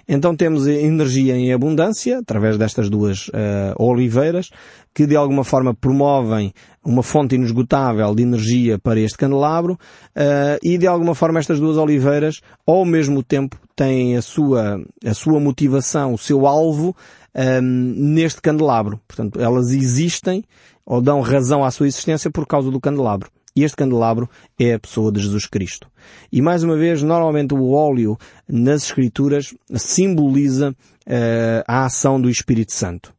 Então 0.08 0.36
temos 0.36 0.68
energia 0.68 1.36
em 1.36 1.54
abundância, 1.54 2.20
através 2.20 2.58
destas 2.58 2.90
duas 2.90 3.28
uh, 3.30 3.32
oliveiras, 3.78 4.50
que 4.94 5.06
de 5.06 5.16
alguma 5.16 5.44
forma 5.44 5.74
promovem 5.74 6.54
uma 6.90 7.04
fonte 7.04 7.36
inesgotável 7.36 8.16
de 8.16 8.24
energia 8.24 8.80
para 8.80 9.00
este 9.00 9.16
candelabro, 9.16 9.74
uh, 9.74 10.58
e 10.64 10.76
de 10.76 10.88
alguma 10.88 11.14
forma 11.14 11.40
estas 11.40 11.60
duas 11.60 11.78
oliveiras, 11.78 12.42
ao 12.66 12.84
mesmo 12.84 13.22
tempo, 13.22 13.58
têm 13.76 14.18
a 14.18 14.22
sua, 14.24 14.82
a 15.06 15.14
sua 15.14 15.40
motivação, 15.40 16.16
o 16.16 16.18
seu 16.18 16.48
alvo, 16.48 16.96
um, 17.36 17.62
neste 17.62 18.42
candelabro. 18.42 19.00
Portanto, 19.08 19.40
elas 19.40 19.70
existem 19.70 20.44
ou 20.84 21.00
dão 21.00 21.22
razão 21.22 21.64
à 21.64 21.70
sua 21.70 21.88
existência 21.88 22.32
por 22.32 22.48
causa 22.48 22.72
do 22.72 22.82
candelabro. 22.82 23.30
E 23.56 23.64
este 23.64 23.78
candelabro 23.78 24.28
é 24.60 24.74
a 24.74 24.80
pessoa 24.80 25.12
de 25.12 25.20
Jesus 25.22 25.46
Cristo. 25.46 25.88
E 26.32 26.42
mais 26.42 26.64
uma 26.64 26.76
vez, 26.76 27.04
normalmente 27.04 27.54
o 27.54 27.72
óleo 27.72 28.18
nas 28.48 28.86
Escrituras 28.86 29.54
simboliza 29.76 30.72
uh, 30.72 31.64
a 31.68 31.86
ação 31.86 32.20
do 32.20 32.32
Espírito 32.32 32.74
Santo. 32.74 33.14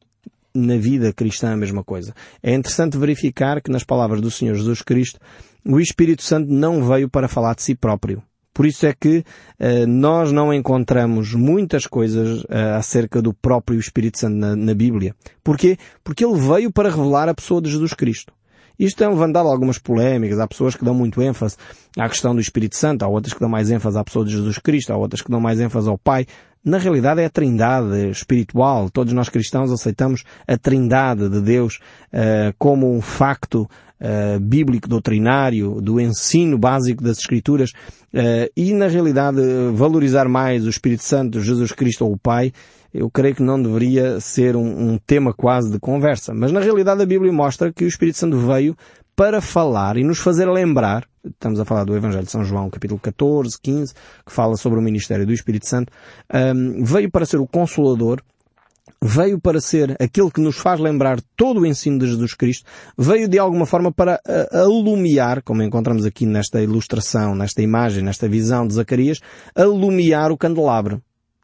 Na 0.54 0.76
vida 0.76 1.12
cristã 1.12 1.52
a 1.52 1.56
mesma 1.56 1.84
coisa. 1.84 2.14
É 2.42 2.52
interessante 2.54 2.98
verificar 2.98 3.60
que 3.60 3.70
nas 3.70 3.84
palavras 3.84 4.20
do 4.20 4.30
Senhor 4.30 4.54
Jesus 4.54 4.82
Cristo, 4.82 5.20
o 5.64 5.78
Espírito 5.78 6.22
Santo 6.22 6.50
não 6.50 6.82
veio 6.84 7.08
para 7.08 7.28
falar 7.28 7.54
de 7.54 7.62
si 7.62 7.74
próprio. 7.74 8.22
Por 8.52 8.66
isso 8.66 8.84
é 8.84 8.92
que 8.92 9.18
uh, 9.18 9.86
nós 9.86 10.32
não 10.32 10.52
encontramos 10.52 11.34
muitas 11.34 11.86
coisas 11.86 12.42
uh, 12.42 12.76
acerca 12.76 13.22
do 13.22 13.32
próprio 13.32 13.78
Espírito 13.78 14.18
Santo 14.18 14.34
na, 14.34 14.56
na 14.56 14.74
Bíblia. 14.74 15.14
Porquê? 15.42 15.78
Porque 16.02 16.24
ele 16.24 16.36
veio 16.36 16.72
para 16.72 16.90
revelar 16.90 17.28
a 17.28 17.34
pessoa 17.34 17.62
de 17.62 17.70
Jesus 17.70 17.94
Cristo. 17.94 18.32
Isto 18.80 18.96
tem 18.96 19.08
levantado 19.08 19.46
algumas 19.46 19.78
polémicas. 19.78 20.40
Há 20.40 20.48
pessoas 20.48 20.74
que 20.74 20.84
dão 20.84 20.94
muito 20.94 21.20
ênfase 21.20 21.56
à 21.98 22.08
questão 22.08 22.34
do 22.34 22.40
Espírito 22.40 22.76
Santo, 22.76 23.02
há 23.02 23.08
outras 23.08 23.34
que 23.34 23.40
dão 23.40 23.48
mais 23.48 23.70
ênfase 23.70 23.98
à 23.98 24.02
pessoa 24.02 24.24
de 24.24 24.32
Jesus 24.32 24.56
Cristo, 24.58 24.90
há 24.90 24.96
outras 24.96 25.20
que 25.20 25.30
dão 25.30 25.38
mais 25.38 25.60
ênfase 25.60 25.88
ao 25.88 25.98
Pai. 25.98 26.26
Na 26.62 26.76
realidade 26.76 27.22
é 27.22 27.24
a 27.24 27.30
trindade 27.30 28.10
espiritual. 28.10 28.90
Todos 28.90 29.14
nós 29.14 29.30
cristãos 29.30 29.72
aceitamos 29.72 30.24
a 30.46 30.58
trindade 30.58 31.28
de 31.30 31.40
Deus 31.40 31.80
uh, 32.12 32.54
como 32.58 32.94
um 32.94 33.00
facto 33.00 33.62
uh, 33.62 34.38
bíblico 34.38 34.86
doutrinário, 34.86 35.80
do 35.80 35.98
ensino 35.98 36.58
básico 36.58 37.02
das 37.02 37.18
Escrituras, 37.18 37.70
uh, 37.70 38.50
e 38.54 38.74
na 38.74 38.88
realidade 38.88 39.40
valorizar 39.72 40.28
mais 40.28 40.66
o 40.66 40.68
Espírito 40.68 41.02
Santo, 41.02 41.40
Jesus 41.40 41.72
Cristo 41.72 42.04
ou 42.04 42.12
o 42.12 42.18
Pai, 42.18 42.52
eu 42.92 43.08
creio 43.08 43.36
que 43.36 43.42
não 43.42 43.62
deveria 43.62 44.20
ser 44.20 44.54
um, 44.54 44.92
um 44.92 44.98
tema 44.98 45.32
quase 45.32 45.70
de 45.70 45.78
conversa. 45.78 46.34
Mas 46.34 46.52
na 46.52 46.60
realidade 46.60 47.00
a 47.00 47.06
Bíblia 47.06 47.32
mostra 47.32 47.72
que 47.72 47.84
o 47.84 47.88
Espírito 47.88 48.18
Santo 48.18 48.36
veio 48.36 48.76
para 49.20 49.42
falar 49.42 49.98
e 49.98 50.02
nos 50.02 50.18
fazer 50.18 50.50
lembrar, 50.50 51.06
estamos 51.22 51.60
a 51.60 51.64
falar 51.66 51.84
do 51.84 51.94
Evangelho 51.94 52.24
de 52.24 52.30
São 52.30 52.42
João, 52.42 52.70
capítulo 52.70 52.98
14, 52.98 53.54
15, 53.62 53.92
que 54.24 54.32
fala 54.32 54.56
sobre 54.56 54.78
o 54.78 54.82
ministério 54.82 55.26
do 55.26 55.32
Espírito 55.34 55.68
Santo, 55.68 55.92
um, 56.32 56.82
veio 56.82 57.10
para 57.10 57.26
ser 57.26 57.36
o 57.36 57.46
Consolador, 57.46 58.22
veio 59.02 59.38
para 59.38 59.60
ser 59.60 59.94
aquele 60.00 60.30
que 60.30 60.40
nos 60.40 60.56
faz 60.56 60.80
lembrar 60.80 61.20
todo 61.36 61.60
o 61.60 61.66
ensino 61.66 61.98
de 61.98 62.06
Jesus 62.06 62.32
Cristo, 62.32 62.64
veio 62.96 63.28
de 63.28 63.38
alguma 63.38 63.66
forma 63.66 63.92
para 63.92 64.18
alumiar, 64.52 65.42
como 65.42 65.62
encontramos 65.62 66.06
aqui 66.06 66.24
nesta 66.24 66.62
ilustração, 66.62 67.34
nesta 67.34 67.60
imagem, 67.60 68.02
nesta 68.02 68.26
visão 68.26 68.66
de 68.66 68.72
Zacarias, 68.72 69.20
alumiar 69.54 70.32
o 70.32 70.38
candelabro. 70.38 70.96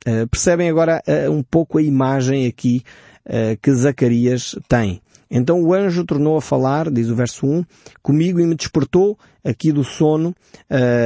Uh, 0.09 0.27
percebem 0.29 0.71
agora 0.71 1.03
uh, 1.07 1.31
um 1.31 1.43
pouco 1.43 1.77
a 1.77 1.83
imagem 1.83 2.47
aqui 2.47 2.83
uh, 3.27 3.55
que 3.61 3.71
Zacarias 3.75 4.57
tem. 4.67 5.03
Então 5.31 5.63
o 5.63 5.75
anjo 5.75 6.05
tornou 6.05 6.37
a 6.37 6.43
falar, 6.43 6.91
diz 6.91 7.09
o 7.09 7.15
verso 7.15 7.47
1, 7.47 7.65
comigo 8.03 8.41
e 8.41 8.47
me 8.47 8.55
despertou 8.55 9.19
aqui 9.45 9.73
do 9.73 9.85
sono 9.85 10.35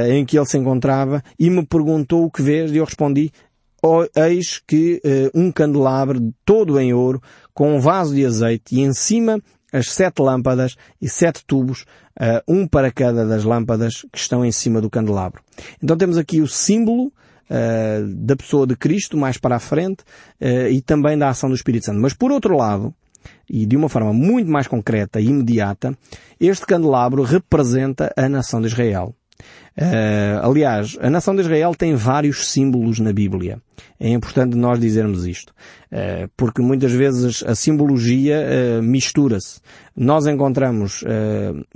em 0.09 0.25
que 0.25 0.37
ele 0.37 0.45
se 0.45 0.57
encontrava 0.57 1.23
e 1.39 1.49
me 1.49 1.65
perguntou 1.65 2.25
o 2.25 2.31
que 2.31 2.41
vês 2.41 2.71
e 2.71 2.77
eu 2.77 2.85
respondi, 2.85 3.31
oh, 3.81 4.05
eis 4.15 4.61
que 4.65 5.01
um 5.33 5.51
candelabro 5.51 6.33
todo 6.45 6.79
em 6.79 6.93
ouro 6.93 7.21
com 7.53 7.75
um 7.75 7.79
vaso 7.79 8.15
de 8.15 8.25
azeite 8.25 8.75
e 8.75 8.81
em 8.81 8.93
cima 8.93 9.39
as 9.71 9.89
sete 9.89 10.21
lâmpadas 10.21 10.75
e 11.01 11.07
sete 11.07 11.43
tubos, 11.45 11.85
um 12.47 12.67
para 12.67 12.91
cada 12.91 13.25
das 13.25 13.43
lâmpadas 13.43 14.05
que 14.11 14.19
estão 14.19 14.43
em 14.45 14.51
cima 14.51 14.81
do 14.81 14.89
candelabro. 14.89 15.41
Então 15.81 15.97
temos 15.97 16.17
aqui 16.17 16.41
o 16.41 16.47
símbolo 16.47 17.11
uh, 17.51 18.07
da 18.15 18.35
pessoa 18.35 18.65
de 18.65 18.75
Cristo 18.75 19.17
mais 19.17 19.37
para 19.37 19.57
a 19.57 19.59
frente 19.59 20.03
uh, 20.41 20.67
e 20.69 20.81
também 20.81 21.17
da 21.17 21.29
ação 21.29 21.49
do 21.49 21.55
Espírito 21.55 21.85
Santo. 21.85 21.99
Mas 21.99 22.13
por 22.13 22.31
outro 22.31 22.55
lado, 22.55 22.93
e 23.49 23.65
de 23.65 23.75
uma 23.75 23.89
forma 23.89 24.13
muito 24.13 24.49
mais 24.49 24.67
concreta 24.67 25.19
e 25.19 25.25
imediata, 25.25 25.97
este 26.39 26.65
candelabro 26.65 27.23
representa 27.23 28.13
a 28.15 28.27
nação 28.29 28.61
de 28.61 28.67
Israel. 28.67 29.15
Uh, 29.77 30.45
aliás, 30.45 30.97
a 30.99 31.09
nação 31.09 31.33
de 31.33 31.41
Israel 31.41 31.73
tem 31.73 31.95
vários 31.95 32.49
símbolos 32.49 32.99
na 32.99 33.13
Bíblia. 33.13 33.61
É 33.97 34.09
importante 34.09 34.55
nós 34.57 34.77
dizermos 34.79 35.25
isto, 35.25 35.53
uh, 35.91 36.29
porque 36.35 36.61
muitas 36.61 36.91
vezes 36.91 37.41
a 37.43 37.55
simbologia 37.55 38.37
uh, 38.37 38.83
mistura-se. 38.83 39.61
Nós 39.95 40.25
encontramos, 40.25 41.03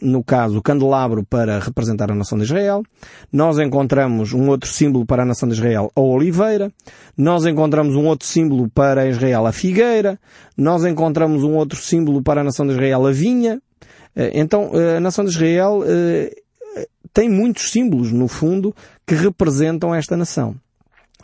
no 0.01 0.23
caso, 0.23 0.57
o 0.57 0.61
candelabro 0.61 1.25
para 1.25 1.59
representar 1.59 2.09
a 2.09 2.15
nação 2.15 2.37
de 2.37 2.45
Israel, 2.45 2.81
nós 3.29 3.59
encontramos 3.59 4.31
um 4.31 4.47
outro 4.47 4.69
símbolo 4.69 5.05
para 5.05 5.23
a 5.23 5.25
nação 5.25 5.49
de 5.49 5.55
Israel, 5.55 5.91
a 5.93 5.99
oliveira, 5.99 6.71
nós 7.17 7.45
encontramos 7.45 7.93
um 7.93 8.05
outro 8.05 8.25
símbolo 8.25 8.69
para 8.69 9.09
Israel, 9.09 9.45
a 9.45 9.51
figueira, 9.51 10.17
nós 10.57 10.85
encontramos 10.85 11.43
um 11.43 11.55
outro 11.55 11.77
símbolo 11.77 12.23
para 12.23 12.39
a 12.39 12.43
nação 12.43 12.65
de 12.65 12.71
Israel, 12.71 13.05
a 13.05 13.11
vinha. 13.11 13.61
Então, 14.33 14.71
a 14.95 14.99
nação 15.01 15.25
de 15.25 15.31
Israel 15.31 15.83
tem 17.15 17.29
muitos 17.29 17.71
símbolos, 17.71 18.11
no 18.11 18.27
fundo, 18.27 18.75
que 19.07 19.15
representam 19.15 19.95
esta 19.95 20.17
nação. 20.17 20.53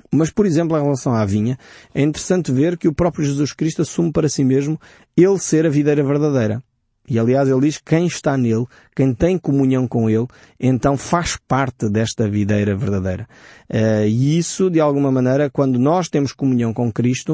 Mas, 0.10 0.32
por 0.32 0.46
exemplo, 0.46 0.78
em 0.78 0.82
relação 0.82 1.14
à 1.14 1.26
vinha, 1.26 1.60
é 1.94 2.02
interessante 2.02 2.50
ver 2.50 2.78
que 2.78 2.88
o 2.88 2.94
próprio 2.94 3.26
Jesus 3.26 3.52
Cristo 3.52 3.82
assume 3.82 4.10
para 4.10 4.30
si 4.30 4.42
mesmo 4.42 4.80
ele 5.18 5.38
ser 5.38 5.66
a 5.66 5.70
videira 5.70 6.02
verdadeira. 6.02 6.64
E 7.10 7.20
aliás 7.20 7.50
ele 7.50 7.60
diz 7.60 7.78
quem 7.78 8.06
está 8.06 8.38
nele, 8.38 8.66
quem 8.96 9.14
tem 9.14 9.38
comunhão 9.38 9.86
com 9.86 10.10
ele, 10.10 10.28
então 10.58 10.96
faz 10.96 11.38
parte 11.46 11.90
desta 11.90 12.26
videira 12.26 12.74
verdadeira. 12.74 13.28
Uh, 13.70 14.06
e 14.08 14.38
isso, 14.38 14.70
de 14.70 14.80
alguma 14.80 15.12
maneira, 15.12 15.50
quando 15.50 15.78
nós 15.78 16.08
temos 16.08 16.32
comunhão 16.32 16.74
com 16.74 16.90
Cristo, 16.90 17.34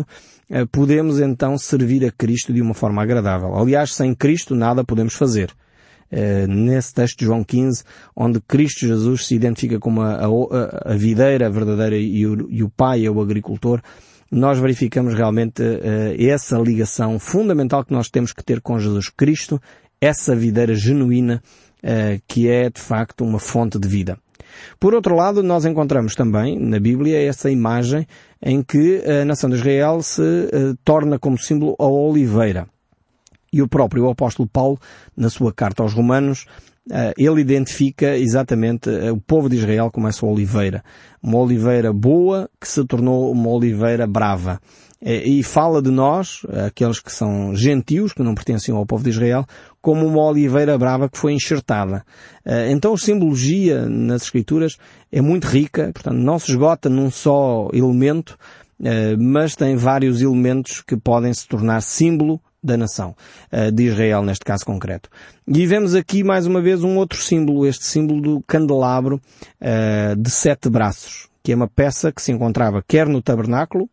uh, 0.49 0.65
podemos 0.71 1.19
então 1.19 1.59
servir 1.59 2.03
a 2.05 2.11
Cristo 2.11 2.51
de 2.51 2.61
uma 2.61 2.73
forma 2.73 3.03
agradável. 3.03 3.53
Aliás, 3.55 3.93
sem 3.93 4.15
Cristo 4.15 4.55
nada 4.55 4.83
podemos 4.83 5.13
fazer. 5.13 5.53
Eh, 6.09 6.47
nesse 6.47 6.93
texto 6.93 7.19
de 7.19 7.25
João 7.25 7.43
15, 7.43 7.83
onde 8.15 8.39
Cristo 8.39 8.87
Jesus 8.87 9.27
se 9.27 9.35
identifica 9.35 9.77
como 9.77 10.01
a, 10.01 10.25
a, 10.25 10.93
a 10.93 10.95
videira 10.95 11.49
verdadeira 11.49 11.97
e 11.97 12.25
o, 12.25 12.49
e 12.49 12.63
o 12.63 12.69
Pai 12.69 13.05
é 13.05 13.11
o 13.11 13.21
agricultor, 13.21 13.81
nós 14.31 14.59
verificamos 14.59 15.13
realmente 15.13 15.61
uh, 15.61 16.29
essa 16.29 16.57
ligação 16.57 17.17
fundamental 17.17 17.83
que 17.83 17.93
nós 17.93 18.09
temos 18.09 18.33
que 18.33 18.43
ter 18.43 18.61
com 18.61 18.77
Jesus 18.77 19.09
Cristo, 19.09 19.59
essa 20.01 20.35
videira 20.35 20.75
genuína 20.75 21.41
uh, 21.83 22.21
que 22.27 22.49
é 22.49 22.69
de 22.69 22.81
facto 22.81 23.23
uma 23.23 23.39
fonte 23.39 23.79
de 23.79 23.87
vida. 23.87 24.17
Por 24.79 24.93
outro 24.93 25.15
lado, 25.15 25.43
nós 25.43 25.65
encontramos 25.65 26.15
também 26.15 26.57
na 26.59 26.79
Bíblia 26.79 27.21
essa 27.21 27.49
imagem 27.49 28.07
em 28.41 28.63
que 28.63 29.01
a 29.05 29.25
nação 29.25 29.49
de 29.49 29.57
Israel 29.57 30.01
se 30.01 30.23
torna 30.83 31.19
como 31.19 31.37
símbolo 31.37 31.75
a 31.77 31.85
oliveira. 31.85 32.67
E 33.51 33.61
o 33.61 33.67
próprio 33.67 34.09
apóstolo 34.09 34.47
Paulo, 34.47 34.79
na 35.15 35.29
sua 35.29 35.53
carta 35.53 35.83
aos 35.83 35.93
Romanos, 35.93 36.45
eh, 36.89 37.13
ele 37.17 37.41
identifica 37.41 38.17
exatamente 38.17 38.89
eh, 38.89 39.11
o 39.11 39.17
povo 39.17 39.49
de 39.49 39.57
Israel 39.57 39.91
como 39.91 40.07
essa 40.07 40.25
oliveira. 40.25 40.83
Uma 41.21 41.39
oliveira 41.39 41.91
boa 41.91 42.49
que 42.59 42.67
se 42.67 42.83
tornou 42.85 43.31
uma 43.31 43.49
oliveira 43.49 44.07
brava. 44.07 44.59
Eh, 45.01 45.27
e 45.27 45.43
fala 45.43 45.81
de 45.81 45.91
nós, 45.91 46.41
aqueles 46.65 46.99
que 46.99 47.11
são 47.11 47.53
gentios, 47.55 48.13
que 48.13 48.23
não 48.23 48.33
pertenciam 48.33 48.77
ao 48.77 48.85
povo 48.85 49.03
de 49.03 49.09
Israel, 49.09 49.45
como 49.81 50.05
uma 50.05 50.23
oliveira 50.23 50.77
brava 50.77 51.09
que 51.09 51.17
foi 51.17 51.33
enxertada. 51.33 52.03
Então 52.69 52.93
a 52.93 52.97
simbologia 52.97 53.87
nas 53.87 54.23
Escrituras 54.23 54.77
é 55.11 55.21
muito 55.21 55.45
rica, 55.45 55.91
portanto 55.93 56.17
não 56.17 56.37
se 56.37 56.51
esgota 56.51 56.89
num 56.89 57.09
só 57.09 57.69
elemento, 57.71 58.37
mas 59.17 59.55
tem 59.55 59.77
vários 59.77 60.21
elementos 60.21 60.81
que 60.81 60.97
podem 60.97 61.33
se 61.33 61.47
tornar 61.47 61.81
símbolo 61.81 62.41
da 62.67 62.77
nação, 62.77 63.15
eh, 63.51 63.71
de 63.71 63.83
Israel 63.85 64.21
neste 64.21 64.45
caso 64.45 64.65
concreto. 64.65 65.09
E 65.47 65.65
vemos 65.65 65.95
aqui 65.95 66.23
mais 66.23 66.45
uma 66.45 66.61
vez 66.61 66.83
um 66.83 66.97
outro 66.97 67.19
símbolo, 67.19 67.65
este 67.65 67.85
símbolo 67.85 68.21
do 68.21 68.43
candelabro 68.45 69.19
eh, 69.59 70.13
de 70.15 70.29
sete 70.29 70.69
braços, 70.69 71.27
que 71.41 71.51
é 71.51 71.55
uma 71.55 71.67
peça 71.67 72.11
que 72.11 72.21
se 72.21 72.31
encontrava 72.31 72.83
quer 72.85 73.07
no 73.07 73.21
tabernáculo, 73.21 73.89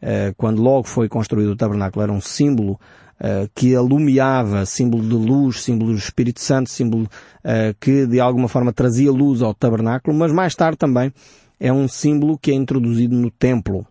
eh, 0.00 0.32
quando 0.36 0.62
logo 0.62 0.84
foi 0.84 1.08
construído 1.08 1.50
o 1.50 1.56
tabernáculo, 1.56 2.02
era 2.02 2.12
um 2.12 2.20
símbolo 2.20 2.78
que 3.54 3.72
alumiava, 3.76 4.66
símbolo 4.66 5.04
de 5.04 5.14
luz, 5.14 5.62
símbolo 5.62 5.92
do 5.92 5.96
Espírito 5.96 6.40
Santo, 6.40 6.68
símbolo 6.68 7.08
que 7.78 8.04
de 8.04 8.18
alguma 8.18 8.48
forma 8.48 8.72
trazia 8.72 9.12
luz 9.12 9.42
ao 9.42 9.54
tabernáculo, 9.54 10.16
mas 10.16 10.32
mais 10.32 10.56
tarde 10.56 10.76
também 10.76 11.12
é 11.60 11.72
um 11.72 11.86
símbolo 11.86 12.36
que 12.36 12.50
é 12.50 12.54
introduzido 12.54 13.14
no 13.14 13.30
templo 13.30 13.86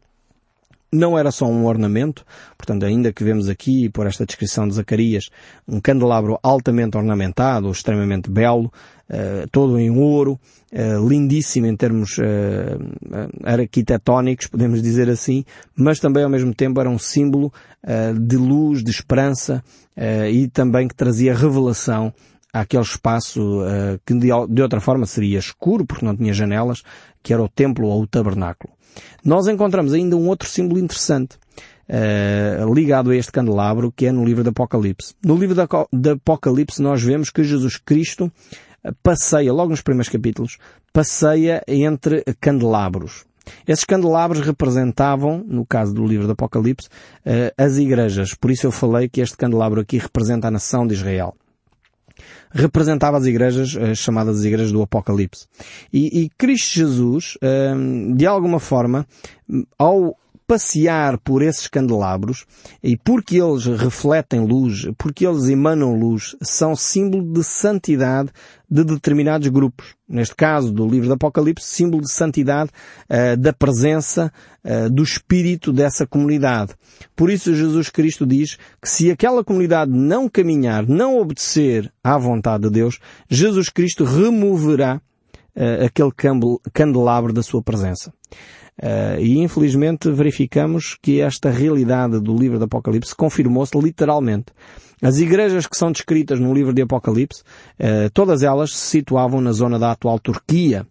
não 0.91 1.17
era 1.17 1.31
só 1.31 1.45
um 1.45 1.65
ornamento, 1.65 2.25
portanto, 2.57 2.85
ainda 2.85 3.13
que 3.13 3.23
vemos 3.23 3.47
aqui, 3.47 3.89
por 3.89 4.05
esta 4.05 4.25
descrição 4.25 4.67
de 4.67 4.73
Zacarias, 4.73 5.29
um 5.67 5.79
candelabro 5.79 6.37
altamente 6.43 6.97
ornamentado, 6.97 7.71
extremamente 7.71 8.29
belo, 8.29 8.71
uh, 9.09 9.47
todo 9.51 9.79
em 9.79 9.89
ouro, 9.89 10.37
uh, 10.73 11.07
lindíssimo 11.07 11.67
em 11.67 11.75
termos 11.77 12.17
uh, 12.17 12.23
arquitetónicos, 13.43 14.47
podemos 14.47 14.81
dizer 14.81 15.09
assim, 15.09 15.45
mas 15.75 15.99
também 15.99 16.23
ao 16.23 16.29
mesmo 16.29 16.53
tempo 16.53 16.79
era 16.81 16.89
um 16.89 16.99
símbolo 16.99 17.51
de 18.21 18.37
luz, 18.37 18.83
de 18.83 18.91
esperança 18.91 19.63
e 20.31 20.47
também 20.49 20.87
que 20.87 20.93
trazia 20.93 21.35
revelação 21.35 22.13
àquele 22.53 22.83
espaço 22.83 23.41
que 24.05 24.13
de, 24.13 24.27
de 24.49 24.61
outra 24.61 24.79
forma 24.79 25.07
seria 25.07 25.39
escuro, 25.39 25.83
porque 25.83 26.05
não 26.05 26.15
tinha 26.15 26.31
janelas, 26.31 26.83
que 27.23 27.33
era 27.33 27.41
o 27.41 27.49
templo 27.49 27.87
ou 27.87 28.03
o 28.03 28.05
tabernáculo. 28.05 28.71
Nós 29.23 29.47
encontramos 29.47 29.93
ainda 29.93 30.15
um 30.15 30.27
outro 30.27 30.49
símbolo 30.49 30.79
interessante, 30.79 31.37
uh, 31.87 32.73
ligado 32.73 33.11
a 33.11 33.15
este 33.15 33.31
candelabro, 33.31 33.91
que 33.91 34.05
é 34.05 34.11
no 34.11 34.25
livro 34.25 34.43
do 34.43 34.49
Apocalipse. 34.49 35.13
No 35.23 35.35
livro 35.35 35.55
do 35.91 36.09
Apocalipse 36.11 36.81
nós 36.81 37.01
vemos 37.01 37.29
que 37.29 37.43
Jesus 37.43 37.77
Cristo 37.77 38.31
passeia, 39.03 39.53
logo 39.53 39.69
nos 39.69 39.81
primeiros 39.81 40.09
capítulos, 40.09 40.57
passeia 40.91 41.61
entre 41.67 42.23
candelabros. 42.39 43.25
Esses 43.67 43.83
candelabros 43.83 44.45
representavam, 44.45 45.43
no 45.47 45.65
caso 45.65 45.93
do 45.93 46.05
livro 46.05 46.27
do 46.27 46.33
Apocalipse, 46.33 46.87
uh, 47.25 47.53
as 47.57 47.77
igrejas. 47.77 48.33
Por 48.33 48.51
isso 48.51 48.67
eu 48.67 48.71
falei 48.71 49.09
que 49.09 49.21
este 49.21 49.37
candelabro 49.37 49.81
aqui 49.81 49.97
representa 49.97 50.47
a 50.47 50.51
nação 50.51 50.85
de 50.87 50.93
Israel 50.93 51.35
representava 52.51 53.17
as 53.17 53.25
igrejas 53.25 53.75
as 53.75 53.97
chamadas 53.97 54.39
as 54.39 54.45
igrejas 54.45 54.71
do 54.71 54.81
Apocalipse. 54.81 55.47
E, 55.91 56.23
e 56.23 56.29
Cristo 56.37 56.73
Jesus, 56.73 57.37
hum, 57.41 58.15
de 58.15 58.25
alguma 58.25 58.59
forma, 58.59 59.05
ao 59.77 60.15
passear 60.51 61.17
por 61.17 61.41
esses 61.41 61.65
candelabros 61.65 62.45
e 62.83 62.97
porque 62.97 63.37
eles 63.37 63.63
refletem 63.67 64.45
luz, 64.45 64.85
porque 64.97 65.25
eles 65.25 65.47
emanam 65.47 65.97
luz, 65.97 66.35
são 66.41 66.75
símbolo 66.75 67.23
de 67.23 67.41
santidade 67.41 68.31
de 68.69 68.83
determinados 68.83 69.47
grupos. 69.47 69.95
Neste 70.05 70.35
caso, 70.35 70.73
do 70.73 70.85
livro 70.85 71.07
do 71.07 71.13
Apocalipse, 71.13 71.65
símbolo 71.65 72.01
de 72.03 72.11
santidade 72.11 72.69
uh, 73.09 73.37
da 73.37 73.53
presença 73.53 74.29
uh, 74.65 74.89
do 74.89 75.01
Espírito 75.01 75.71
dessa 75.71 76.05
comunidade. 76.05 76.73
Por 77.15 77.29
isso 77.29 77.55
Jesus 77.55 77.89
Cristo 77.89 78.25
diz 78.25 78.57
que 78.81 78.89
se 78.89 79.09
aquela 79.09 79.45
comunidade 79.45 79.89
não 79.89 80.27
caminhar, 80.27 80.85
não 80.85 81.17
obedecer 81.17 81.89
à 82.03 82.17
vontade 82.17 82.63
de 82.63 82.71
Deus, 82.71 82.99
Jesus 83.29 83.69
Cristo 83.69 84.03
removerá 84.03 84.99
uh, 85.55 85.85
aquele 85.85 86.11
candelabro 86.73 87.33
da 87.33 87.43
sua 87.43 87.61
presença. 87.61 88.13
Uh, 88.81 89.19
e 89.19 89.37
infelizmente 89.39 90.09
verificamos 90.09 90.97
que 91.01 91.21
esta 91.21 91.49
realidade 91.49 92.19
do 92.19 92.35
livro 92.35 92.57
do 92.57 92.65
Apocalipse 92.65 93.15
confirmou-se 93.15 93.77
literalmente. 93.77 94.45
As 95.01 95.17
igrejas 95.17 95.67
que 95.67 95.77
são 95.77 95.91
descritas 95.91 96.39
no 96.39 96.53
livro 96.53 96.73
de 96.73 96.81
Apocalipse, 96.81 97.43
uh, 97.79 98.09
todas 98.13 98.43
elas 98.43 98.71
se 98.71 98.85
situavam 98.87 99.41
na 99.41 99.51
zona 99.51 99.77
da 99.77 99.91
atual 99.91 100.19
Turquia. 100.19 100.87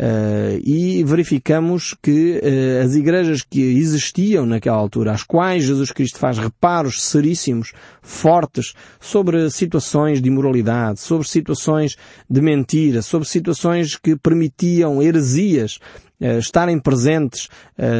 Uh, 0.00 0.58
e 0.64 1.04
verificamos 1.04 1.94
que 2.02 2.40
uh, 2.42 2.86
as 2.86 2.94
igrejas 2.94 3.42
que 3.42 3.60
existiam 3.60 4.46
naquela 4.46 4.78
altura, 4.78 5.12
às 5.12 5.22
quais 5.22 5.64
Jesus 5.64 5.92
Cristo 5.92 6.18
faz 6.18 6.38
reparos 6.38 7.02
seríssimos, 7.02 7.74
fortes, 8.00 8.72
sobre 8.98 9.50
situações 9.50 10.22
de 10.22 10.28
imoralidade, 10.28 11.00
sobre 11.00 11.28
situações 11.28 11.96
de 12.30 12.40
mentira, 12.40 13.02
sobre 13.02 13.28
situações 13.28 13.94
que 13.94 14.16
permitiam 14.16 15.02
heresias, 15.02 15.78
uh, 16.18 16.38
estarem 16.38 16.78
presentes 16.78 17.50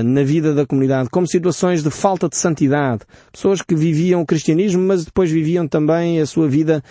na 0.05 0.23
vida 0.23 0.55
da 0.55 0.67
comunidade, 0.67 1.09
como 1.09 1.27
situações 1.27 1.83
de 1.83 1.91
falta 1.91 2.29
de 2.29 2.37
santidade, 2.37 3.01
pessoas 3.33 3.63
que 3.63 3.75
viviam 3.75 4.21
o 4.21 4.27
cristianismo, 4.27 4.83
mas 4.83 5.07
depois 5.07 5.31
viviam 5.31 5.67
também 5.67 6.21
a 6.21 6.27
sua 6.27 6.47
vida 6.47 6.85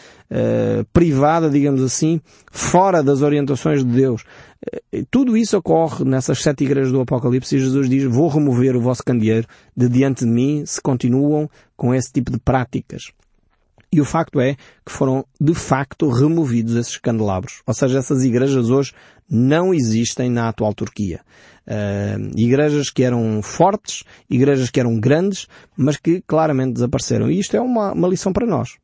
privada, 0.91 1.47
digamos 1.51 1.83
assim, 1.83 2.19
fora 2.51 3.03
das 3.03 3.21
orientações 3.21 3.85
de 3.85 3.91
Deus. 3.91 4.23
Eh, 4.91 5.03
tudo 5.09 5.35
isso 5.35 5.57
ocorre 5.57 6.03
nessas 6.05 6.41
sete 6.41 6.63
igrejas 6.63 6.91
do 6.91 7.01
Apocalipse 7.01 7.55
e 7.55 7.59
Jesus 7.59 7.89
diz, 7.89 8.03
vou 8.03 8.27
remover 8.27 8.75
o 8.75 8.81
vosso 8.81 9.03
candeeiro 9.03 9.47
de 9.75 9.89
diante 9.89 10.25
de 10.25 10.31
mim 10.31 10.63
se 10.65 10.81
continuam 10.81 11.49
com 11.75 11.93
esse 11.93 12.11
tipo 12.11 12.31
de 12.31 12.39
práticas. 12.39 13.11
E 13.91 13.99
o 13.99 14.05
facto 14.05 14.39
é 14.39 14.55
que 14.85 14.91
foram 14.91 15.25
de 15.41 15.55
facto 15.55 16.09
removidos 16.09 16.75
esses 16.75 16.97
candelabros. 16.97 17.61
Ou 17.65 17.74
seja, 17.74 17.98
essas 17.98 18.24
igrejas 18.24 18.70
hoje 18.70 18.94
não 19.27 19.74
existem 19.74 20.29
na 20.29 20.50
atual 20.50 20.74
Turquia. 20.75 21.22
Uh, 21.67 22.31
igrejas 22.35 22.91
que 22.91 23.03
eram 23.03 23.41
fortes, 23.41 24.03
igrejas 24.29 24.70
que 24.70 24.79
eram 24.79 25.00
grandes, 25.00 25.48
mas 25.75 25.98
que 25.98 26.22
claramente 26.22 26.74
desapareceram. 26.74 27.31
E 27.31 27.39
isto 27.39 27.57
é 27.57 27.61
uma, 27.61 27.91
uma 27.91 28.07
lição 28.07 28.31
para 28.31 28.46
nós. 28.46 28.77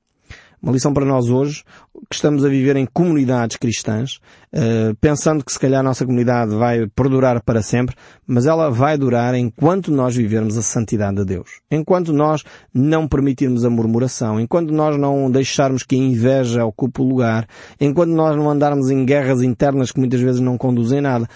Uma 0.66 0.74
lição 0.74 0.92
para 0.92 1.06
nós 1.06 1.30
hoje, 1.30 1.64
que 2.10 2.16
estamos 2.16 2.44
a 2.44 2.50
viver 2.50 2.76
em 2.76 2.88
comunidades 2.88 3.56
cristãs, 3.56 4.16
uh, 4.52 4.96
pensando 5.00 5.46
que 5.46 5.52
se 5.52 5.60
calhar 5.60 5.82
a 5.82 5.84
nossa 5.84 6.04
comunidade 6.04 6.56
vai 6.56 6.88
perdurar 6.88 7.40
para 7.44 7.62
sempre, 7.62 7.96
mas 8.26 8.48
ela 8.48 8.72
vai 8.72 8.98
durar 8.98 9.36
enquanto 9.36 9.92
nós 9.92 10.16
vivermos 10.16 10.58
a 10.58 10.64
santidade 10.64 11.18
de 11.18 11.26
Deus. 11.26 11.62
Enquanto 11.70 12.12
nós 12.12 12.44
não 12.74 13.08
permitirmos 13.08 13.64
a 13.64 13.70
murmuração, 13.70 14.40
enquanto 14.40 14.74
nós 14.74 14.98
não 14.98 15.30
deixarmos 15.30 15.84
que 15.84 15.94
a 15.94 16.00
inveja 16.00 16.66
ocupe 16.66 17.00
o 17.00 17.08
lugar, 17.08 17.48
enquanto 17.80 18.10
nós 18.10 18.36
não 18.36 18.50
andarmos 18.50 18.90
em 18.90 19.06
guerras 19.06 19.44
internas 19.44 19.92
que 19.92 20.00
muitas 20.00 20.20
vezes 20.20 20.42
não 20.42 20.58
conduzem 20.58 21.00
nada, 21.00 21.30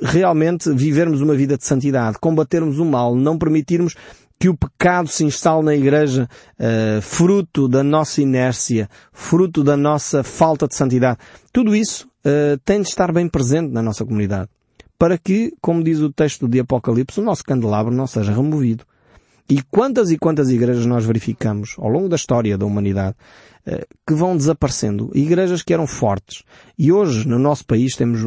realmente 0.00 0.72
vivermos 0.72 1.20
uma 1.20 1.34
vida 1.34 1.56
de 1.56 1.64
santidade, 1.64 2.18
combatermos 2.20 2.78
o 2.78 2.84
mal, 2.84 3.16
não 3.16 3.36
permitirmos 3.36 3.96
que 4.38 4.48
o 4.48 4.56
pecado 4.56 5.08
se 5.08 5.24
instale 5.24 5.64
na 5.64 5.74
igreja, 5.74 6.28
uh, 6.58 7.02
fruto 7.02 7.68
da 7.68 7.82
nossa 7.82 8.22
inércia, 8.22 8.88
fruto 9.12 9.64
da 9.64 9.76
nossa 9.76 10.22
falta 10.22 10.68
de 10.68 10.76
santidade. 10.76 11.18
Tudo 11.52 11.74
isso 11.74 12.08
uh, 12.24 12.56
tem 12.64 12.80
de 12.80 12.88
estar 12.88 13.12
bem 13.12 13.28
presente 13.28 13.72
na 13.72 13.82
nossa 13.82 14.04
comunidade. 14.04 14.48
Para 14.96 15.18
que, 15.18 15.52
como 15.60 15.82
diz 15.82 16.00
o 16.00 16.12
texto 16.12 16.46
de 16.48 16.60
Apocalipse, 16.60 17.20
o 17.20 17.24
nosso 17.24 17.42
candelabro 17.42 17.94
não 17.94 18.06
seja 18.06 18.32
removido. 18.32 18.84
E 19.50 19.62
quantas 19.62 20.10
e 20.10 20.18
quantas 20.18 20.50
igrejas 20.50 20.86
nós 20.86 21.04
verificamos 21.04 21.74
ao 21.78 21.88
longo 21.88 22.08
da 22.08 22.16
história 22.16 22.56
da 22.56 22.66
humanidade 22.66 23.16
uh, 23.66 23.86
que 24.06 24.14
vão 24.14 24.36
desaparecendo. 24.36 25.10
Igrejas 25.14 25.62
que 25.62 25.74
eram 25.74 25.86
fortes. 25.86 26.44
E 26.78 26.92
hoje, 26.92 27.26
no 27.26 27.40
nosso 27.40 27.66
país, 27.66 27.96
temos 27.96 28.20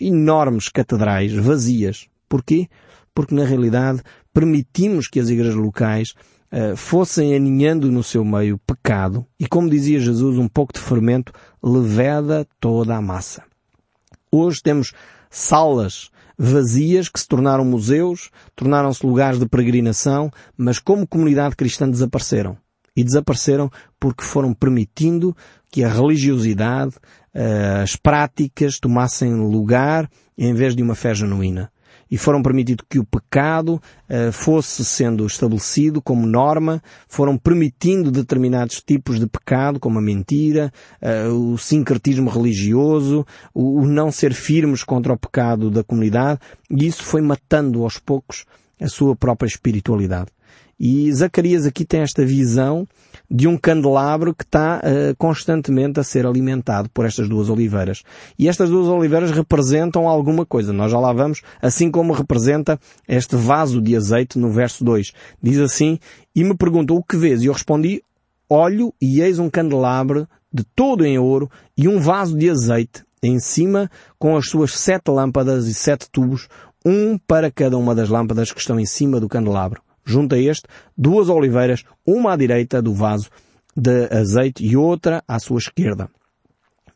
enormes 0.00 0.68
catedrais 0.68 1.32
vazias. 1.32 2.08
Porquê? 2.28 2.68
Porque 3.14 3.34
na 3.34 3.44
realidade 3.44 4.02
permitimos 4.34 5.06
que 5.06 5.20
as 5.20 5.30
igrejas 5.30 5.54
locais 5.54 6.12
uh, 6.52 6.76
fossem 6.76 7.34
aninhando 7.34 7.90
no 7.90 8.02
seu 8.02 8.24
meio 8.24 8.58
pecado 8.58 9.24
e, 9.38 9.46
como 9.46 9.70
dizia 9.70 10.00
Jesus, 10.00 10.36
um 10.36 10.48
pouco 10.48 10.72
de 10.72 10.80
fermento 10.80 11.32
leveda 11.62 12.44
toda 12.60 12.96
a 12.96 13.00
massa. 13.00 13.44
Hoje 14.30 14.60
temos 14.60 14.92
salas 15.30 16.10
vazias 16.36 17.08
que 17.08 17.20
se 17.20 17.28
tornaram 17.28 17.64
museus, 17.64 18.30
tornaram-se 18.56 19.06
lugares 19.06 19.38
de 19.38 19.48
peregrinação, 19.48 20.30
mas 20.56 20.80
como 20.80 21.06
comunidade 21.06 21.54
cristã 21.54 21.88
desapareceram. 21.88 22.58
E 22.96 23.04
desapareceram 23.04 23.70
porque 23.98 24.24
foram 24.24 24.52
permitindo 24.52 25.36
que 25.70 25.82
a 25.82 25.88
religiosidade, 25.88 26.94
eh, 27.32 27.80
as 27.82 27.96
práticas 27.96 28.78
tomassem 28.78 29.34
lugar 29.34 30.08
em 30.38 30.54
vez 30.54 30.76
de 30.76 30.82
uma 30.82 30.94
fé 30.94 31.12
genuína 31.14 31.72
e 32.14 32.16
foram 32.16 32.40
permitido 32.40 32.84
que 32.88 33.00
o 33.00 33.04
pecado 33.04 33.82
uh, 34.08 34.30
fosse 34.30 34.84
sendo 34.84 35.26
estabelecido 35.26 36.00
como 36.00 36.28
norma, 36.28 36.80
foram 37.08 37.36
permitindo 37.36 38.08
determinados 38.08 38.80
tipos 38.80 39.18
de 39.18 39.26
pecado, 39.26 39.80
como 39.80 39.98
a 39.98 40.00
mentira, 40.00 40.72
uh, 41.02 41.52
o 41.52 41.58
sincretismo 41.58 42.30
religioso, 42.30 43.26
o, 43.52 43.80
o 43.80 43.84
não 43.84 44.12
ser 44.12 44.32
firmes 44.32 44.84
contra 44.84 45.12
o 45.12 45.18
pecado 45.18 45.72
da 45.72 45.82
comunidade, 45.82 46.38
e 46.70 46.86
isso 46.86 47.02
foi 47.02 47.20
matando 47.20 47.82
aos 47.82 47.98
poucos 47.98 48.44
a 48.80 48.86
sua 48.86 49.16
própria 49.16 49.48
espiritualidade. 49.48 50.30
E 50.78 51.12
Zacarias 51.12 51.66
aqui 51.66 51.84
tem 51.84 52.00
esta 52.00 52.24
visão 52.24 52.86
de 53.30 53.46
um 53.48 53.56
candelabro 53.56 54.34
que 54.34 54.44
está 54.44 54.80
uh, 54.80 55.16
constantemente 55.16 55.98
a 56.00 56.04
ser 56.04 56.26
alimentado 56.26 56.88
por 56.90 57.06
estas 57.06 57.28
duas 57.28 57.48
oliveiras. 57.48 58.02
E 58.38 58.48
estas 58.48 58.70
duas 58.70 58.88
oliveiras 58.88 59.30
representam 59.30 60.08
alguma 60.08 60.44
coisa. 60.44 60.72
Nós 60.72 60.90
já 60.90 60.98
lá 60.98 61.12
vamos, 61.12 61.42
assim 61.62 61.90
como 61.90 62.12
representa 62.12 62.78
este 63.08 63.36
vaso 63.36 63.80
de 63.80 63.96
azeite 63.96 64.38
no 64.38 64.50
verso 64.50 64.84
2. 64.84 65.12
Diz 65.42 65.58
assim, 65.58 65.98
e 66.34 66.44
me 66.44 66.56
perguntou, 66.56 66.98
o 66.98 67.04
que 67.04 67.16
vês? 67.16 67.42
E 67.42 67.46
eu 67.46 67.52
respondi, 67.52 68.02
olho 68.48 68.92
e 69.00 69.20
eis 69.20 69.38
um 69.38 69.48
candelabro 69.48 70.28
de 70.52 70.64
todo 70.74 71.04
em 71.04 71.18
ouro 71.18 71.50
e 71.76 71.88
um 71.88 71.98
vaso 71.98 72.36
de 72.36 72.50
azeite 72.50 73.04
em 73.22 73.38
cima 73.38 73.90
com 74.18 74.36
as 74.36 74.48
suas 74.48 74.76
sete 74.76 75.10
lâmpadas 75.10 75.66
e 75.66 75.74
sete 75.74 76.10
tubos, 76.10 76.46
um 76.84 77.16
para 77.16 77.50
cada 77.50 77.78
uma 77.78 77.94
das 77.94 78.10
lâmpadas 78.10 78.52
que 78.52 78.60
estão 78.60 78.78
em 78.78 78.84
cima 78.84 79.18
do 79.18 79.28
candelabro 79.28 79.80
junto 80.04 80.34
a 80.34 80.38
este, 80.38 80.68
duas 80.96 81.28
oliveiras, 81.28 81.84
uma 82.06 82.32
à 82.32 82.36
direita 82.36 82.80
do 82.82 82.94
vaso 82.94 83.30
de 83.76 84.08
azeite 84.10 84.64
e 84.64 84.76
outra 84.76 85.22
à 85.26 85.38
sua 85.38 85.58
esquerda. 85.58 86.08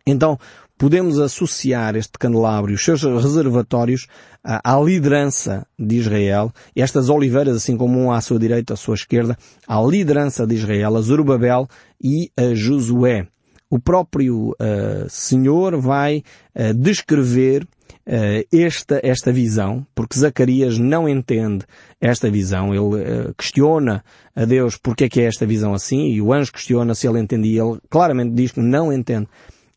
Então, 0.07 0.39
podemos 0.79 1.19
associar 1.19 1.97
este 1.97 2.19
candelabro 2.19 2.71
e 2.71 2.75
os 2.75 2.85
seus 2.85 3.03
reservatórios 3.03 4.07
à, 4.43 4.77
à 4.77 4.81
liderança 4.81 5.67
de 5.79 5.97
Israel, 5.97 6.53
estas 6.75 7.09
oliveiras, 7.09 7.57
assim 7.57 7.77
como 7.77 7.99
um 7.99 8.13
à 8.13 8.21
sua 8.21 8.39
direita, 8.39 8.75
à 8.75 8.77
sua 8.77 8.95
esquerda, 8.95 9.37
à 9.67 9.83
liderança 9.83 10.47
de 10.47 10.55
Israel, 10.55 10.97
a 10.97 11.01
Zorobabel 11.01 11.69
e 12.03 12.31
a 12.37 12.55
Josué. 12.55 13.27
O 13.71 13.79
próprio 13.79 14.51
uh, 14.51 15.09
Senhor 15.09 15.79
vai 15.79 16.23
uh, 16.55 16.73
descrever 16.75 17.65
uh, 17.65 18.57
esta, 18.57 19.01
esta 19.03 19.31
visão, 19.31 19.87
porque 19.95 20.19
Zacarias 20.19 20.79
não 20.79 21.09
entende 21.09 21.65
esta 22.01 22.31
visão. 22.31 22.75
Ele 22.75 23.33
questiona 23.37 24.03
a 24.35 24.45
Deus 24.45 24.77
porque 24.77 25.05
é 25.05 25.09
que 25.09 25.21
é 25.21 25.25
esta 25.25 25.45
visão 25.45 25.75
assim, 25.75 26.09
e 26.09 26.23
o 26.23 26.33
anjo 26.33 26.53
questiona 26.53 26.95
se 26.95 27.07
ele 27.07 27.21
entendia. 27.21 27.63
Ele 27.63 27.79
claramente 27.91 28.35
diz 28.35 28.53
que 28.53 28.61
não 28.61 28.93
entende 28.93 29.29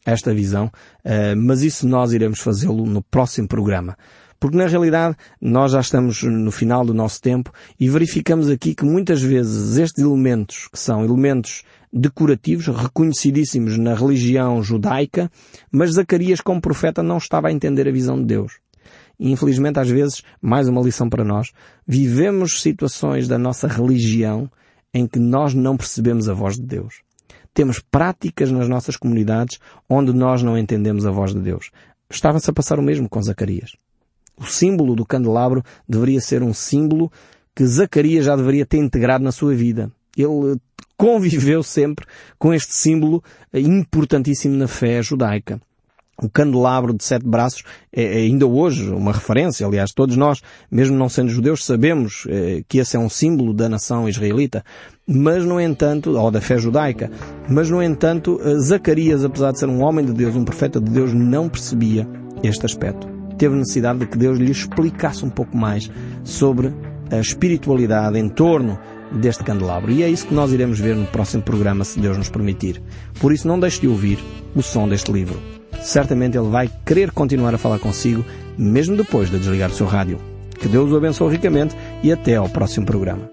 esta 0.06 0.34
visão, 0.34 0.71
mas 1.38 1.62
isso 1.62 1.88
nós 1.88 2.12
iremos 2.12 2.39
fazê-lo 2.39 2.88
no 2.88 3.04
próximo 3.04 3.47
programa. 3.47 3.95
Porque 4.41 4.58
na 4.58 4.65
realidade 4.65 5.15
nós 5.39 5.71
já 5.73 5.80
estamos 5.80 6.23
no 6.23 6.49
final 6.49 6.84
do 6.84 6.95
nosso 6.95 7.21
tempo 7.21 7.51
e 7.80 7.88
verificamos 7.88 8.49
aqui 8.49 8.73
que 8.73 8.84
muitas 8.84 9.21
vezes 9.21 9.77
estes 9.77 10.04
elementos, 10.04 10.67
que 10.67 10.80
são 10.80 11.06
elementos 11.06 11.63
decorativos, 11.91 12.67
reconhecidíssimos 12.67 13.77
na 13.77 13.93
religião 13.93 14.63
judaica, 14.63 15.30
mas 15.71 15.93
Zacarias 15.93 16.41
como 16.41 16.62
profeta 16.62 17.04
não 17.04 17.17
estava 17.17 17.49
a 17.49 17.51
entender 17.51 17.88
a 17.88 17.91
visão 17.91 18.17
de 18.17 18.25
Deus. 18.25 18.54
E 19.19 19.32
infelizmente 19.32 19.80
às 19.80 19.89
vezes, 19.89 20.23
mais 20.41 20.67
uma 20.67 20.82
lição 20.82 21.10
para 21.10 21.23
nós, 21.23 21.51
vivemos 21.86 22.62
situações 22.62 23.27
da 23.27 23.38
nossa 23.38 23.67
religião 23.67 24.49
em 24.93 25.08
que 25.08 25.19
nós 25.19 25.54
não 25.54 25.77
percebemos 25.77 26.27
a 26.27 26.34
voz 26.34 26.56
de 26.56 26.63
Deus. 26.63 27.01
Temos 27.54 27.80
práticas 27.80 28.51
nas 28.51 28.67
nossas 28.67 28.95
comunidades 28.95 29.60
onde 29.89 30.13
nós 30.13 30.41
não 30.41 30.58
entendemos 30.58 31.06
a 31.06 31.12
voz 31.12 31.34
de 31.34 31.39
Deus. 31.39 31.69
Estava-se 32.10 32.49
a 32.49 32.54
passar 32.54 32.80
o 32.80 32.84
mesmo 32.84 33.10
com 33.10 33.21
Zacarias. 33.21 33.75
O 34.38 34.45
símbolo 34.45 34.95
do 34.95 35.06
candelabro 35.06 35.63
deveria 35.88 36.19
ser 36.19 36.41
um 36.41 36.54
símbolo 36.54 37.12
que 37.56 37.65
Zacarias 37.65 38.25
já 38.25 38.36
deveria 38.36 38.65
ter 38.65 38.77
integrado 38.77 39.23
na 39.23 39.32
sua 39.32 39.54
vida. 39.54 39.91
Ele 40.17 40.58
conviveu 41.02 41.64
sempre 41.64 42.06
com 42.38 42.54
este 42.54 42.78
símbolo 42.78 43.24
importantíssimo 43.52 44.56
na 44.56 44.68
fé 44.68 45.02
judaica 45.02 45.60
o 46.22 46.30
candelabro 46.30 46.94
de 46.94 47.04
sete 47.04 47.28
braços 47.28 47.64
é, 47.92 48.04
é 48.04 48.18
ainda 48.18 48.46
hoje 48.46 48.88
uma 48.92 49.12
referência. 49.12 49.66
Aliás, 49.66 49.92
todos 49.92 50.16
nós, 50.16 50.40
mesmo 50.70 50.96
não 50.96 51.10
sendo 51.10 51.30
judeus, 51.30 51.66
sabemos 51.66 52.28
eh, 52.30 52.62
que 52.68 52.78
esse 52.78 52.96
é 52.96 53.00
um 53.00 53.10
símbolo 53.10 53.56
da 53.56 53.68
nação 53.68 54.08
israelita. 54.08 54.64
Mas, 55.08 55.44
no 55.44 55.60
entanto, 55.60 56.16
ou 56.16 56.30
da 56.30 56.40
fé 56.40 56.60
judaica, 56.60 57.10
mas, 57.50 57.72
no 57.72 57.82
entanto, 57.82 58.40
eh, 58.44 58.54
Zacarias, 58.60 59.26
apesar 59.26 59.52
de 59.52 59.58
ser 59.58 59.68
um 59.68 59.82
homem 59.82 60.06
de 60.06 60.14
Deus, 60.14 60.36
um 60.36 60.46
profeta 60.46 60.80
de 60.80 60.92
Deus, 60.92 61.12
não 61.12 61.50
percebia 61.50 62.08
este 62.44 62.68
aspecto. 62.68 63.08
Teve 63.40 63.56
necessidade 63.56 63.98
de 63.98 64.06
que 64.06 64.18
Deus 64.18 64.38
lhe 64.38 64.52
explicasse 64.52 65.26
um 65.26 65.30
pouco 65.32 65.58
mais 65.58 65.90
sobre 66.24 66.72
a 67.10 67.20
espiritualidade 67.20 68.20
em 68.20 68.30
torno 68.30 68.78
deste 69.12 69.43
candelabro. 69.43 69.91
E 69.91 70.04
é 70.04 70.10
isso 70.10 70.28
que 70.28 70.34
nós 70.34 70.52
iremos 70.52 70.80
ver 70.80 70.95
no 70.95 71.06
próximo 71.08 71.43
programa, 71.43 71.84
se 71.84 72.00
Deus 72.00 72.17
nos 72.17 72.30
permitir. 72.30 72.82
Por 73.19 73.32
isso, 73.32 73.47
não 73.47 73.60
deixe 73.60 73.82
de 73.82 73.88
ouvir 73.88 74.19
o 74.56 74.62
som 74.62 74.88
deste 74.88 75.12
livro 75.12 75.39
certamente 75.82 76.38
ele 76.38 76.50
vai 76.50 76.69
querer 76.86 77.12
continuar 77.12 77.54
a 77.54 77.58
falar 77.58 77.80
consigo, 77.80 78.24
mesmo 78.58 78.95
depois 78.95 79.30
de 79.30 79.39
desligar 79.39 79.69
o 79.69 79.74
seu 79.74 79.88
rádio. 79.88 80.19
Que 80.58 80.67
Deus 80.67 80.91
o 80.91 80.95
abençoe 80.95 81.32
ricamente 81.32 81.76
e 82.04 82.12
até 82.12 82.36
ao 82.36 82.47
próximo 82.47 82.86
programa. 82.86 83.30